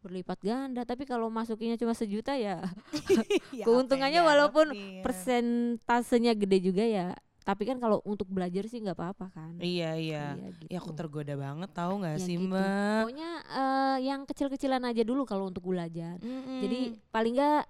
berlipat 0.09 0.41
ganda 0.41 0.83
tapi 0.83 1.05
kalau 1.05 1.29
masukinnya 1.29 1.77
cuma 1.77 1.93
sejuta 1.93 2.33
ya 2.33 2.65
Ya, 3.53 3.69
keuntungannya 3.69 4.25
walaupun 4.25 4.73
persentasenya 5.05 6.33
gede 6.33 6.59
juga 6.65 6.83
ya 6.83 7.13
tapi 7.45 7.65
kan 7.65 7.81
kalau 7.81 8.05
untuk 8.05 8.29
belajar 8.29 8.69
sih 8.69 8.77
nggak 8.77 8.93
apa-apa 8.93 9.33
kan 9.33 9.57
Iya, 9.57 9.97
iya. 9.97 10.37
gitu. 10.37 10.69
Ya 10.69 10.85
aku 10.85 10.93
tergoda 10.93 11.33
banget 11.33 11.73
tahu 11.73 12.05
nggak 12.05 12.21
Ya 12.21 12.25
sih, 12.25 12.37
gitu. 12.37 12.53
Mbak? 12.53 13.01
pokoknya 13.05 13.31
eh, 13.49 13.97
yang 14.05 14.21
kecil-kecilan 14.25 14.83
aja 14.85 15.01
dulu 15.01 15.25
kalau 15.25 15.49
untuk 15.49 15.65
belajar 15.65 16.21
Mm-mm. 16.21 16.61
jadi 16.61 16.81
paling 17.09 17.41
nggak 17.41 17.65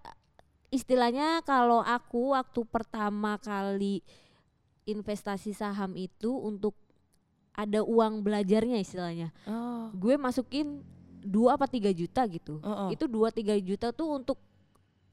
istilahnya 0.70 1.46
kalau 1.46 1.78
aku 1.80 2.34
waktu 2.34 2.60
pertama 2.66 3.38
kali 3.38 4.02
investasi 4.82 5.54
saham 5.54 5.94
itu 5.94 6.34
untuk 6.34 6.74
ada 7.54 7.78
uang 7.80 8.22
belajarnya 8.22 8.78
istilahnya 8.78 9.30
oh. 9.46 9.94
gue 9.94 10.18
masukin 10.18 10.82
dua 11.20 11.54
apa 11.54 11.66
tiga 11.66 11.90
juta 11.90 12.22
gitu 12.26 12.58
Oh, 12.62 12.86
oh. 12.86 12.88
itu 12.90 13.04
dua 13.06 13.28
tiga 13.30 13.54
juta 13.58 13.90
tuh 13.90 14.14
untuk 14.14 14.38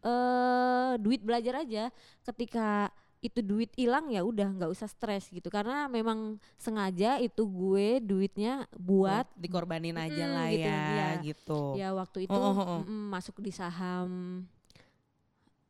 eh 0.02 0.94
duit 0.98 1.20
belajar 1.20 1.66
aja 1.66 1.90
ketika 2.24 2.94
itu 3.20 3.42
duit 3.42 3.74
hilang 3.74 4.14
ya 4.14 4.22
udah 4.22 4.54
nggak 4.54 4.70
usah 4.70 4.86
stres 4.86 5.34
gitu 5.34 5.50
karena 5.50 5.90
memang 5.90 6.38
sengaja 6.62 7.18
itu 7.18 7.42
gue 7.42 7.98
duitnya 7.98 8.70
buat 8.78 9.26
dikorbanin 9.34 9.98
aja 9.98 10.30
Mm-mm, 10.30 10.36
lah 10.38 10.48
gitu, 10.54 10.70
ya, 10.70 10.78
iya. 10.94 11.08
gitu. 11.26 11.62
ya 11.74 11.90
waktu 11.98 12.30
itu 12.30 12.38
Oh, 12.38 12.54
oh, 12.54 12.62
oh. 12.62 12.80
mm-mm, 12.86 13.10
masuk 13.10 13.42
di 13.42 13.50
saham 13.50 14.46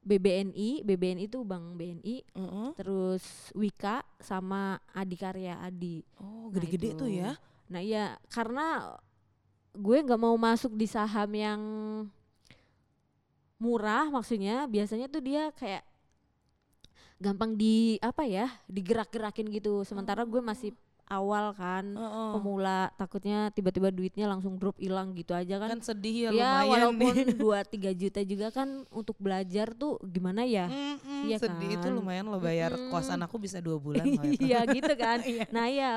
BBNI 0.05 0.83
BBNI 0.83 1.25
itu 1.25 1.41
Bank 1.41 1.79
BNI 1.79 2.15
Mm-mm. 2.35 2.67
terus 2.75 3.23
Wika 3.55 4.03
sama 4.19 4.75
Adikarya 4.91 5.57
Adi 5.57 6.03
Oh, 6.19 6.51
Nah, 6.51 6.59
gede-gede 6.59 6.89
itu. 6.91 6.99
tuh 6.99 7.09
ya. 7.09 7.33
Nah 7.73 7.81
iya 7.81 8.19
karena 8.29 8.99
gue 9.75 9.97
nggak 10.01 10.17
mau 10.17 10.35
masuk 10.35 10.73
di 10.73 10.87
saham 10.87 11.29
yang 11.31 11.61
murah 13.55 14.11
maksudnya 14.11 14.67
biasanya 14.67 15.07
tuh 15.07 15.23
dia 15.23 15.51
kayak 15.55 15.83
gampang 17.15 17.55
di 17.55 17.95
apa 18.03 18.27
ya 18.27 18.51
digerak-gerakin 18.67 19.47
gitu 19.47 19.87
sementara 19.87 20.27
gue 20.27 20.43
masih 20.43 20.75
awal 21.05 21.53
kan 21.55 21.85
Heeh. 21.95 22.29
pemula 22.35 22.89
takutnya 22.97 23.47
tiba-tiba 23.53 23.93
duitnya 23.93 24.25
langsung 24.27 24.57
drop 24.57 24.75
hilang 24.75 25.13
gitu 25.13 25.31
aja 25.31 25.61
kan, 25.61 25.69
Kan 25.71 25.79
sedih 25.79 26.27
ya, 26.27 26.29
ya 26.33 26.65
walaupun 26.65 27.13
dua 27.39 27.61
tiga 27.63 27.93
juta 27.93 28.19
juga 28.25 28.49
kan 28.51 28.83
untuk 28.91 29.15
belajar 29.15 29.71
tuh 29.71 30.01
gimana 30.03 30.43
ya 30.43 30.65
Mm-mm, 30.67 31.29
Iya 31.29 31.37
sedih 31.39 31.77
itu 31.77 31.87
kan? 31.87 31.93
lumayan 31.93 32.25
lo 32.27 32.41
bayar 32.41 32.73
Mm-mm. 32.75 32.89
kosan 32.89 33.21
aku 33.21 33.37
bisa 33.39 33.61
dua 33.63 33.77
bulan 33.79 34.03
itu. 34.17 34.43
iya 34.43 34.65
gitu 34.67 34.93
kan 34.97 35.21
Iya. 35.29 35.45
nah 35.53 35.69
ya 35.69 35.89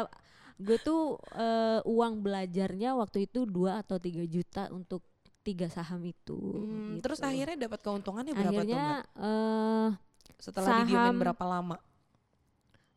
gue 0.58 0.78
tuh 0.78 1.02
eh, 1.32 1.80
uang 1.84 2.18
belajarnya 2.18 2.92
waktu 2.92 3.24
itu 3.24 3.42
dua 3.44 3.78
atau 3.78 3.96
tiga 3.96 4.22
juta 4.22 4.66
untuk 4.68 5.06
tiga 5.40 5.66
saham 5.66 6.02
itu 6.02 6.34
Hmm, 6.36 6.98
gitu. 6.98 7.02
Terus 7.04 7.18
akhirnya 7.20 7.56
dapat 7.60 7.80
keuntungannya 7.80 8.32
berapa 8.32 8.42
tuh 8.42 8.58
akhirnya 8.58 8.86
eh, 9.16 9.88
Setelah 10.36 10.70
didiemin 10.76 10.92
saham- 10.98 11.20
berapa 11.20 11.44
lama? 11.46 11.76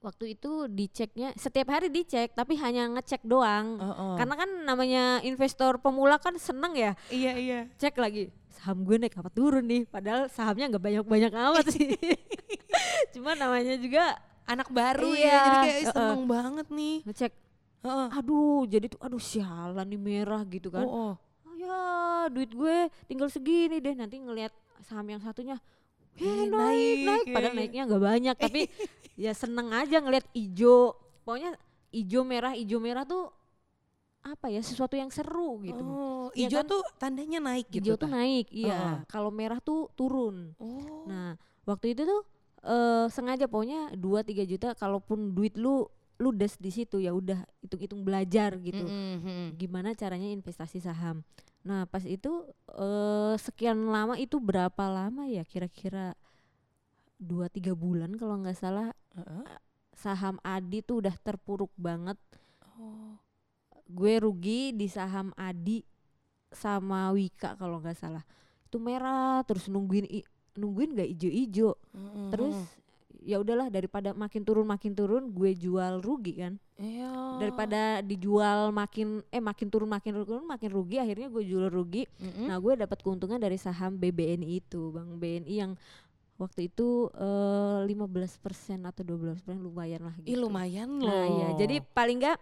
waktu 0.02 0.34
itu 0.34 0.66
diceknya 0.66 1.30
setiap 1.36 1.70
hari 1.70 1.86
dicek 1.88 2.34
tapi 2.34 2.58
hanya 2.58 2.90
ngecek 2.90 3.22
doang 3.22 3.78
Heeh. 3.78 4.14
karena 4.18 4.34
kan 4.36 4.50
namanya 4.66 5.04
investor 5.22 5.78
pemula 5.78 6.18
kan 6.18 6.34
seneng 6.36 6.74
ya 6.74 6.98
iya 7.08 7.38
iya. 7.38 7.60
cek 7.78 8.02
lagi 8.02 8.34
saham 8.50 8.82
gue 8.82 8.98
naik 8.98 9.14
apa 9.14 9.30
turun 9.30 9.62
nih 9.62 9.86
padahal 9.86 10.26
sahamnya 10.28 10.74
nggak 10.74 10.82
banyak 10.82 11.04
banyak 11.06 11.30
amat 11.32 11.66
sih 11.70 11.94
cuma 13.14 13.34
namanya 13.36 13.78
juga 13.78 14.18
Anak 14.42 14.74
baru 14.74 15.14
ya, 15.14 15.22
Iya, 15.22 15.38
jadi 15.40 15.58
kayak 15.62 15.70
"Ih, 15.72 15.86
heeh. 15.86 15.94
seneng 15.94 16.22
banget 16.26 16.68
nih. 16.68 16.96
ngecek 17.06 17.32
Heeh. 17.82 18.08
aduh 18.12 18.64
jadi 18.64 18.86
tuh 18.88 19.00
aduh 19.00 19.18
sialan 19.18 19.86
nih 19.86 19.98
merah 19.98 20.42
gitu 20.44 20.70
kan 20.70 20.84
Oh, 20.84 21.12
oh. 21.12 21.14
oh 21.18 21.54
ya 21.54 21.82
duit 22.28 22.50
gue 22.50 22.78
tinggal 23.06 23.28
segini 23.28 23.78
deh 23.78 23.94
nanti 23.94 24.18
ngelihat 24.18 24.54
saham 24.82 25.06
yang 25.06 25.20
satunya 25.20 25.58
Eh, 26.14 26.44
naik 26.44 26.52
naik, 26.52 27.00
naik 27.02 27.26
padahal 27.30 27.54
naiknya 27.56 27.84
nggak 27.88 28.04
banyak 28.04 28.36
tapi 28.36 28.62
ya 29.24 29.32
seneng 29.32 29.72
aja 29.72 29.98
ngelihat 29.98 30.28
ijo 30.32 30.94
pokoknya 31.24 31.56
ijo 31.90 32.22
merah 32.22 32.54
ijo 32.54 32.78
merah 32.78 33.02
tuh 33.02 33.32
apa 34.22 34.48
ya 34.48 34.62
sesuatu 34.62 34.94
yang 34.94 35.10
seru 35.10 35.58
gitu 35.62 35.82
Oh, 35.82 36.30
hijau 36.32 36.62
kan? 36.62 36.70
tuh 36.70 36.82
tandanya 36.96 37.40
naik 37.42 37.66
ijo 37.72 37.82
gitu. 37.82 37.98
tuh 37.98 38.06
tah? 38.06 38.12
naik 38.12 38.46
iya 38.52 39.02
kalau 39.08 39.32
merah 39.32 39.58
tuh 39.58 39.90
turun 39.94 40.54
Oh. 40.60 41.08
nah 41.08 41.34
waktu 41.64 41.96
itu 41.96 42.04
tuh 42.04 42.22
eh 42.62 43.06
sengaja 43.10 43.48
pokoknya 43.48 43.96
2 43.96 44.22
3 44.22 44.46
juta 44.46 44.68
kalaupun 44.76 45.32
duit 45.32 45.58
lu 45.58 45.90
lu 46.22 46.30
des 46.30 46.54
di 46.62 46.70
situ 46.70 47.02
ya 47.02 47.18
udah 47.18 47.42
hitung-hitung 47.66 48.06
belajar 48.06 48.54
gitu 48.62 48.86
Mm-mm, 48.86 49.58
gimana 49.58 49.98
caranya 49.98 50.30
investasi 50.30 50.78
saham. 50.78 51.26
Nah 51.66 51.90
pas 51.90 52.06
itu 52.06 52.46
eh 52.78 53.36
sekian 53.42 53.90
lama 53.90 54.14
itu 54.22 54.38
berapa 54.38 54.86
lama 54.86 55.26
ya 55.26 55.42
kira-kira 55.42 56.14
dua 57.18 57.50
tiga 57.50 57.74
bulan 57.74 58.14
kalau 58.18 58.38
nggak 58.42 58.58
salah 58.58 58.94
Heeh. 59.18 59.46
saham 59.98 60.38
Adi 60.46 60.86
tuh 60.86 61.02
udah 61.02 61.16
terpuruk 61.18 61.74
banget. 61.74 62.22
Oh. 62.78 63.18
Gue 63.90 64.22
rugi 64.22 64.78
di 64.78 64.86
saham 64.86 65.34
Adi 65.34 65.82
sama 66.54 67.10
Wika 67.18 67.58
kalau 67.58 67.82
nggak 67.82 67.98
salah. 67.98 68.22
Itu 68.70 68.78
merah 68.78 69.42
terus 69.46 69.70
nungguin 69.70 70.06
nungguin 70.54 70.94
nggak 70.94 71.10
ijo-ijo. 71.18 71.78
Mm-mm. 71.98 72.30
Terus 72.30 72.58
ya 73.22 73.38
udahlah 73.38 73.70
daripada 73.70 74.12
makin 74.12 74.42
turun 74.42 74.66
makin 74.66 74.92
turun 74.92 75.30
gue 75.30 75.54
jual 75.54 76.02
rugi 76.02 76.34
kan. 76.36 76.54
Iya. 76.76 77.38
daripada 77.38 78.02
dijual 78.02 78.74
makin 78.74 79.22
eh 79.30 79.38
makin 79.38 79.70
turun 79.70 79.86
makin 79.86 80.18
turun 80.18 80.42
makin 80.44 80.66
rugi 80.68 80.98
akhirnya 80.98 81.30
gue 81.30 81.44
jual 81.46 81.70
rugi 81.70 82.10
Mm-mm. 82.18 82.50
nah 82.50 82.58
gue 82.58 82.74
dapat 82.76 82.98
keuntungan 83.00 83.38
dari 83.38 83.54
saham 83.56 83.96
BBNI 83.96 84.50
itu 84.58 84.90
bang 84.90 85.14
BNI 85.16 85.56
yang 85.56 85.72
waktu 86.36 86.74
itu 86.74 87.06
eh 87.14 87.86
15% 87.86 88.10
atau 88.82 89.04
12% 89.06 89.46
lumayan 89.56 90.02
lah 90.02 90.16
Ih 90.20 90.34
gitu. 90.34 90.42
lumayan 90.42 90.90
loh. 90.98 91.06
nah 91.06 91.26
iya 91.30 91.48
jadi 91.56 91.86
paling 91.86 92.18
enggak 92.18 92.38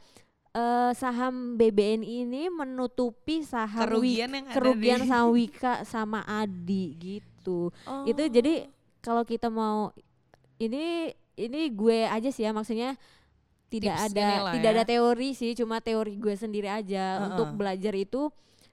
eh 0.49 0.91
saham 0.95 1.59
BBNI 1.59 2.23
ini 2.23 2.47
menutupi 2.47 3.43
saham 3.43 3.83
kerugian 3.83 4.31
yang 4.31 4.47
kerugian 4.47 5.01
sama 5.03 5.27
Wika 5.29 5.73
sama 5.83 6.19
Adi 6.23 6.85
gitu 6.95 7.75
Oh. 7.83 8.03
itu 8.07 8.23
jadi 8.29 8.71
kalau 8.99 9.23
kita 9.23 9.51
mau 9.51 9.91
ini 10.59 11.15
ini 11.33 11.61
gue 11.71 12.03
aja 12.05 12.29
sih 12.29 12.43
ya 12.43 12.51
maksudnya 12.51 12.99
tidak 13.69 13.95
Tips 13.95 14.05
ada 14.11 14.27
tidak 14.53 14.71
ya. 14.71 14.75
ada 14.75 14.83
teori 14.83 15.29
sih 15.31 15.51
cuma 15.55 15.79
teori 15.79 16.17
gue 16.17 16.35
sendiri 16.35 16.67
aja 16.67 17.05
Heeh. 17.17 17.25
untuk 17.31 17.55
belajar 17.55 17.93
itu 17.93 18.27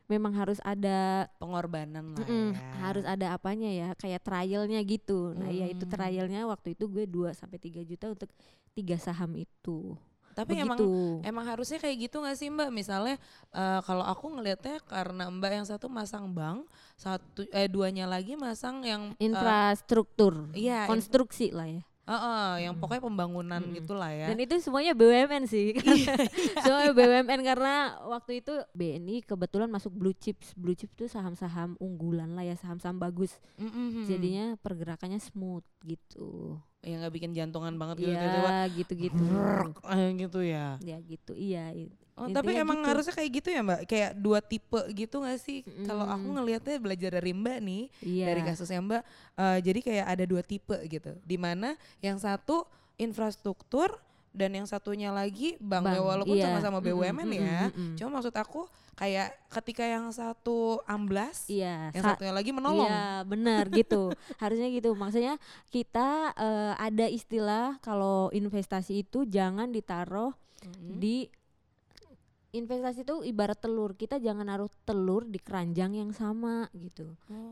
memang 0.07 0.33
harus 0.35 0.63
ada 0.63 1.27
pengorbanan 1.37 2.15
lah 2.15 2.23
mm-mm, 2.23 2.55
ya. 2.55 2.63
harus 2.81 3.05
ada 3.05 3.27
apanya 3.35 3.67
ya 3.69 3.89
kayak 3.95 4.23
trialnya 4.23 4.79
gitu 4.83 5.35
nah 5.35 5.51
ya 5.51 5.67
itu 5.67 5.83
Mm. 5.83 5.91
trialnya 5.91 6.41
waktu 6.47 6.79
itu 6.79 6.87
gue 6.87 7.05
2 7.05 7.35
sampai 7.35 7.59
tiga 7.59 7.83
juta 7.83 8.15
untuk 8.15 8.31
tiga 8.73 8.97
saham 8.97 9.35
itu 9.35 9.95
Tapi 10.37 10.61
emang 10.61 10.77
begitu. 10.77 11.25
emang 11.25 11.49
harusnya 11.49 11.81
kayak 11.81 11.97
gitu 11.97 12.21
gak 12.21 12.37
sih 12.37 12.53
Mbak? 12.53 12.69
Misalnya 12.69 13.17
eh, 13.57 13.81
kalau 13.89 14.05
aku 14.05 14.37
ngelihatnya 14.37 14.85
karena 14.85 15.33
Mbak 15.33 15.53
yang 15.57 15.67
satu 15.67 15.89
masang 15.89 16.37
bank, 16.37 16.69
satu 16.95 17.49
eh 17.57 17.73
duanya 17.73 18.05
lagi 18.05 18.37
masang 18.37 18.85
yang 18.85 19.17
eh, 19.17 19.25
infrastruktur, 19.25 20.53
iya, 20.53 20.85
konstruksi 20.85 21.57
lah 21.57 21.65
ya. 21.67 21.83
Heeh, 22.07 22.71
yang 22.71 22.79
pokoknya 22.79 23.03
pembangunan 23.03 23.59
Mm. 23.59 23.83
gitulah 23.83 24.15
ya. 24.15 24.31
Dan 24.31 24.39
itu 24.39 24.55
semuanya 24.63 24.95
BUMN 24.95 25.43
sih. 25.51 25.75
Iya, 25.83 26.15
semuanya 26.63 26.93
BUMN 26.95 27.41
karena 27.43 27.99
waktu 28.07 28.47
itu 28.47 28.55
BNI 28.79 29.27
kebetulan 29.27 29.67
masuk 29.67 29.91
blue 29.91 30.15
chips. 30.15 30.55
Blue 30.55 30.79
chips 30.79 30.95
itu 30.95 31.11
saham-saham 31.11 31.75
unggulan 31.83 32.39
lah 32.39 32.47
ya, 32.47 32.55
saham-saham 32.55 33.03
bagus. 33.03 33.43
Mm-mm. 33.59 34.07
Jadinya 34.07 34.55
pergerakannya 34.63 35.19
smooth 35.19 35.67
gitu. 35.83 36.63
Ya 36.87 37.03
nggak 37.03 37.15
bikin 37.19 37.35
jantungan 37.35 37.75
banget 37.75 37.97
gitu 37.99 38.15
gitu-gitu. 38.79 39.27
brrrk, 39.27 39.75
eh, 39.91 40.09
gitu 40.23 40.41
ya. 40.41 40.79
Ya 40.79 40.99
gitu. 41.03 41.35
Iya. 41.35 41.75
Oh, 42.17 42.33
tapi 42.33 42.57
emang 42.57 42.81
gitu. 42.81 42.89
harusnya 42.89 43.13
kayak 43.13 43.31
gitu 43.43 43.49
ya 43.53 43.61
Mbak? 43.61 43.81
Kayak 43.85 44.11
dua 44.17 44.41
tipe 44.41 44.81
gitu 44.97 45.21
gak 45.21 45.37
sih? 45.37 45.61
Kalau 45.85 46.09
aku 46.09 46.25
Mm. 46.25 46.35
ngelihatnya 46.41 46.77
belajar 46.81 47.11
dari 47.13 47.33
Mbak 47.37 47.59
nih, 47.61 47.83
Iya. 48.01 48.25
dari 48.33 48.41
kasusnya 48.41 48.81
Mbak, 48.81 49.03
eh, 49.37 49.59
jadi 49.61 49.81
kayak 49.85 50.07
ada 50.17 50.25
dua 50.25 50.41
tipe 50.41 50.77
gitu. 50.89 51.13
Di 51.21 51.37
mana 51.37 51.77
yang 52.01 52.17
satu 52.17 52.65
infrastruktur 52.97 54.01
dan 54.37 54.53
yang 54.53 54.69
satunya 54.69 55.09
lagi 55.11 55.57
bank, 55.57 55.89
ya 55.89 55.97
Bank, 55.97 56.05
walaupun 56.05 56.37
iya. 56.37 56.45
sama-sama 56.47 56.79
BUMN 56.79 57.29
ya. 57.31 57.41
mm-mm, 57.67 57.73
mm-mm. 57.73 57.97
Cuma 57.97 58.09
maksud 58.15 58.31
aku 58.33 58.69
kayak 58.93 59.29
ketika 59.51 59.83
yang 59.83 60.09
satu 60.11 60.81
amblas, 60.85 61.49
Iya. 61.49 61.89
yang 61.91 62.05
sa- 62.05 62.13
satunya 62.15 62.33
lagi 62.33 62.49
menolong. 62.49 62.85
Iya 62.85 63.25
benar 63.25 63.65
gitu 63.69 64.13
harusnya 64.43 64.69
gitu 64.69 64.93
maksudnya 64.93 65.41
kita 65.69 66.09
eh, 66.33 66.73
ada 66.77 67.07
istilah 67.07 67.81
kalau 67.81 68.29
investasi 68.31 69.01
itu 69.01 69.25
jangan 69.25 69.69
ditaruh 69.69 70.37
Mm-mm. 70.63 70.97
di 70.97 71.29
investasi 72.53 73.05
itu 73.05 73.21
ibarat 73.23 73.59
telur 73.59 73.93
kita 73.93 74.17
jangan 74.17 74.49
naruh 74.49 74.73
telur 74.83 75.25
di 75.25 75.37
keranjang 75.37 75.93
yang 75.95 76.11
sama 76.11 76.65
gitu 76.73 77.05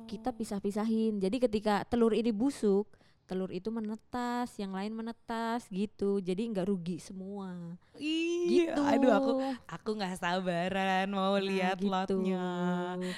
kita 0.06 0.32
Oh. 0.32 0.34
pisah-pisahin 0.34 1.20
jadi 1.20 1.36
ketika 1.38 1.84
telur 1.84 2.12
ini 2.12 2.32
busuk 2.32 2.88
telur 3.24 3.48
itu 3.48 3.72
menetas 3.72 4.52
yang 4.56 4.76
lain 4.76 4.92
menetas 4.92 5.64
gitu. 5.68 6.20
Jadi 6.20 6.52
nggak 6.52 6.68
rugi 6.68 7.00
semua. 7.00 7.76
Iya, 7.94 8.74
gitu. 8.74 8.80
aduh 8.82 9.12
aku 9.14 9.32
aku 9.70 9.90
nggak 9.94 10.18
sabaran 10.18 11.06
mau 11.08 11.38
Nah, 11.38 11.46
lihat 11.46 11.78
gitu. 11.78 11.88
lotnya. 11.88 12.46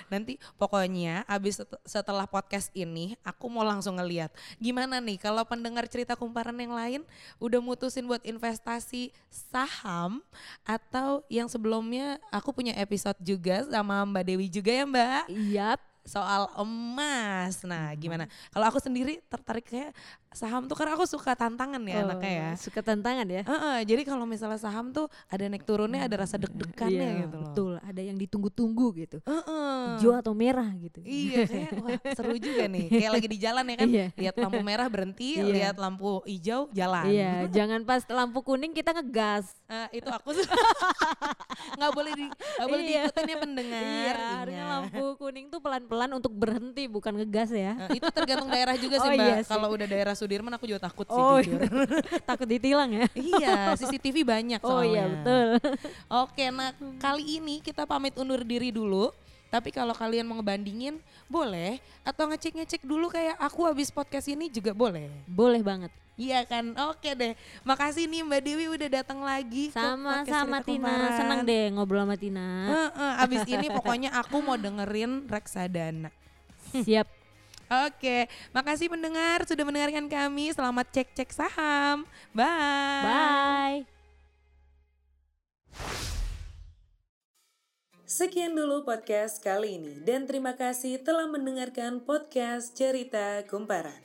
Nanti 0.07 0.37
pokoknya 0.55 1.25
abis 1.25 1.65
set- 1.65 1.81
setelah 1.83 2.29
podcast 2.29 2.69
ini 2.77 3.17
aku 3.25 3.49
mau 3.49 3.65
langsung 3.65 3.97
ngeliat. 3.97 4.29
Gimana 4.61 5.01
nih 5.01 5.17
kalau 5.17 5.43
pendengar 5.49 5.89
cerita 5.89 6.13
kumparan 6.13 6.61
yang 6.61 6.77
lain 6.77 7.01
udah 7.41 7.59
mutusin 7.59 8.05
buat 8.05 8.21
investasi 8.21 9.11
saham 9.33 10.21
atau 10.63 11.25
yang 11.33 11.49
sebelumnya 11.49 12.21
aku 12.29 12.53
punya 12.53 12.77
episode 12.77 13.17
juga 13.21 13.65
sama 13.67 14.05
Mbak 14.05 14.25
Dewi 14.29 14.47
juga 14.47 14.71
ya 14.71 14.85
Mbak? 14.85 15.23
Yap, 15.57 15.81
soal 16.07 16.49
emas. 16.57 17.61
Nah 17.67 17.91
gimana? 17.95 18.25
Kalau 18.55 18.67
aku 18.67 18.79
sendiri 18.79 19.21
tertarik 19.27 19.67
kayak 19.67 19.91
saham 20.31 20.69
tuh 20.69 20.77
karena 20.77 20.93
aku 20.95 21.09
suka 21.09 21.33
tantangan 21.33 21.81
ya 21.81 22.05
anaknya 22.05 22.31
ya. 22.31 22.49
Oh, 22.53 22.61
Suka 22.61 22.81
tantangan 22.85 23.25
ya. 23.25 23.43
Heeh, 23.43 23.77
jadi 23.89 24.03
kalau 24.05 24.29
misalnya 24.29 24.61
saham 24.61 24.93
tuh 24.93 25.09
ada 25.27 25.49
naik 25.49 25.65
turunnya 25.65 26.05
ada 26.05 26.17
rasa 26.21 26.37
deg-degannya 26.37 26.93
Iya, 26.93 27.21
gitu 27.25 27.37
loh. 27.41 27.45
Betul, 27.51 27.73
ada 27.81 28.01
yang 28.05 28.17
ditunggu-tunggu 28.21 28.87
gitu. 29.01 29.19
Heeh. 29.25 29.97
Hijau 29.97 30.13
atau 30.13 30.37
merah 30.37 30.69
gitu. 30.77 31.01
Iya 31.03 31.49
kayak 31.49 31.71
wah 31.81 31.99
seru 32.13 32.37
juga 32.37 32.69
nih. 32.69 32.87
Kayak 32.93 33.13
lagi 33.17 33.29
di 33.33 33.39
jalan 33.41 33.65
ya 33.65 33.77
kan. 33.81 33.89
Iya. 33.89 34.07
Lihat 34.13 34.35
lampu 34.37 34.61
merah 34.61 34.87
berhenti, 34.93 35.31
Iya. 35.41 35.45
lihat 35.49 35.77
lampu 35.81 36.21
hijau 36.29 36.69
jalan. 36.71 37.09
Iya, 37.09 37.49
jangan 37.49 37.81
pas 37.89 38.05
lampu 38.07 38.45
kuning 38.45 38.77
kita 38.77 38.93
ngegas. 38.93 39.57
Eh, 39.67 39.99
itu 39.99 40.07
aku 40.07 40.31
nggak 41.77 41.91
boleh 41.91 42.13
di 42.15 42.25
nggak 42.31 42.69
boleh 42.69 42.83
Iya. 42.83 42.91
diikutin 43.03 43.27
ya 43.27 43.37
pendengar. 43.37 43.83
Iya, 43.83 44.15
harusnya 44.37 44.55
ingat. 44.57 44.73
lampu 44.73 45.05
kuning 45.17 45.47
tuh 45.49 45.59
pelan-pelan 45.59 46.11
untuk 46.13 46.33
berhenti 46.33 46.87
bukan 46.87 47.13
ngegas 47.17 47.51
ya. 47.51 47.75
Eh, 47.85 47.99
itu 47.99 48.07
tergantung 48.09 48.47
daerah 48.47 48.75
juga 48.77 48.97
sih 49.03 49.09
Oh, 49.09 49.13
mbak. 49.13 49.27
iya. 49.27 49.37
Kalau 49.43 49.69
udah 49.69 49.87
daerah 49.87 50.15
Sudirman 50.15 50.53
aku 50.53 50.65
juga 50.65 50.81
takut 50.83 51.05
sih 51.05 51.19
Oh, 51.19 51.39
jujur. 51.39 51.59
Takut 52.31 52.47
ditilang 52.47 52.91
ya. 52.91 53.07
iya, 53.13 53.75
CCTV 53.75 54.23
banyak 54.23 54.61
soalnya. 54.61 54.71
Oh 54.71 54.83
iya, 54.85 55.03
betul. 55.05 55.49
Oke, 56.23 56.45
nah 56.49 56.71
kali 56.97 57.39
ini 57.39 57.59
kita 57.59 57.83
pamit 57.85 58.15
undur 58.15 58.41
diri 58.41 58.71
dulu. 58.71 59.11
Tapi 59.47 59.71
kalau 59.71 59.95
kalian 59.95 60.27
mau 60.27 60.37
ngebandingin 60.39 60.99
boleh 61.31 61.79
atau 62.03 62.27
ngecek-ngecek 62.31 62.83
dulu 62.83 63.09
kayak 63.09 63.39
aku 63.39 63.67
habis 63.67 63.89
podcast 63.95 64.27
ini 64.27 64.51
juga 64.51 64.75
boleh. 64.75 65.09
Boleh 65.27 65.63
banget. 65.63 65.93
Iya 66.17 66.49
kan? 66.49 66.73
Oke 66.89 67.13
deh. 67.13 67.37
Makasih 67.61 68.09
nih 68.09 68.25
Mbak 68.25 68.41
Dewi 68.41 68.67
udah 68.73 68.89
datang 68.89 69.21
lagi 69.21 69.69
Sama-sama 69.69 70.65
Cerita 70.65 70.65
Tina, 70.65 70.89
Kumparan. 70.89 71.13
senang 71.21 71.41
deh 71.45 71.65
ngobrol 71.77 72.03
sama 72.09 72.17
Tina. 72.17 72.49
Heeh, 72.73 73.13
abis 73.21 73.43
ini 73.45 73.69
pokoknya 73.69 74.11
aku 74.17 74.41
mau 74.41 74.57
dengerin 74.57 75.29
reksadana. 75.29 76.09
Siap. 76.73 77.05
Oke, 77.67 78.31
makasih 78.55 78.87
pendengar 78.89 79.43
sudah 79.45 79.67
mendengarkan 79.67 80.07
kami. 80.09 80.55
Selamat 80.55 80.87
cek-cek 80.89 81.35
saham. 81.35 82.09
Bye. 82.33 83.85
Bye. 85.77 86.16
Sekian 88.07 88.55
dulu 88.55 88.87
podcast 88.87 89.43
kali 89.43 89.83
ini 89.83 89.99
dan 90.07 90.31
terima 90.31 90.55
kasih 90.55 91.03
telah 91.03 91.27
mendengarkan 91.27 91.99
podcast 92.07 92.79
Cerita 92.79 93.43
Kumparan. 93.51 93.99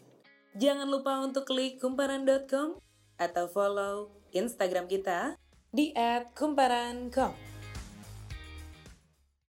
Jangan 0.58 0.90
lupa 0.90 1.22
untuk 1.22 1.46
klik 1.46 1.78
kumparan.com 1.78 2.82
atau 3.22 3.46
follow 3.54 4.10
Instagram 4.34 4.90
kita 4.90 5.38
di 5.70 5.94
@kumparan.com. 6.34 7.51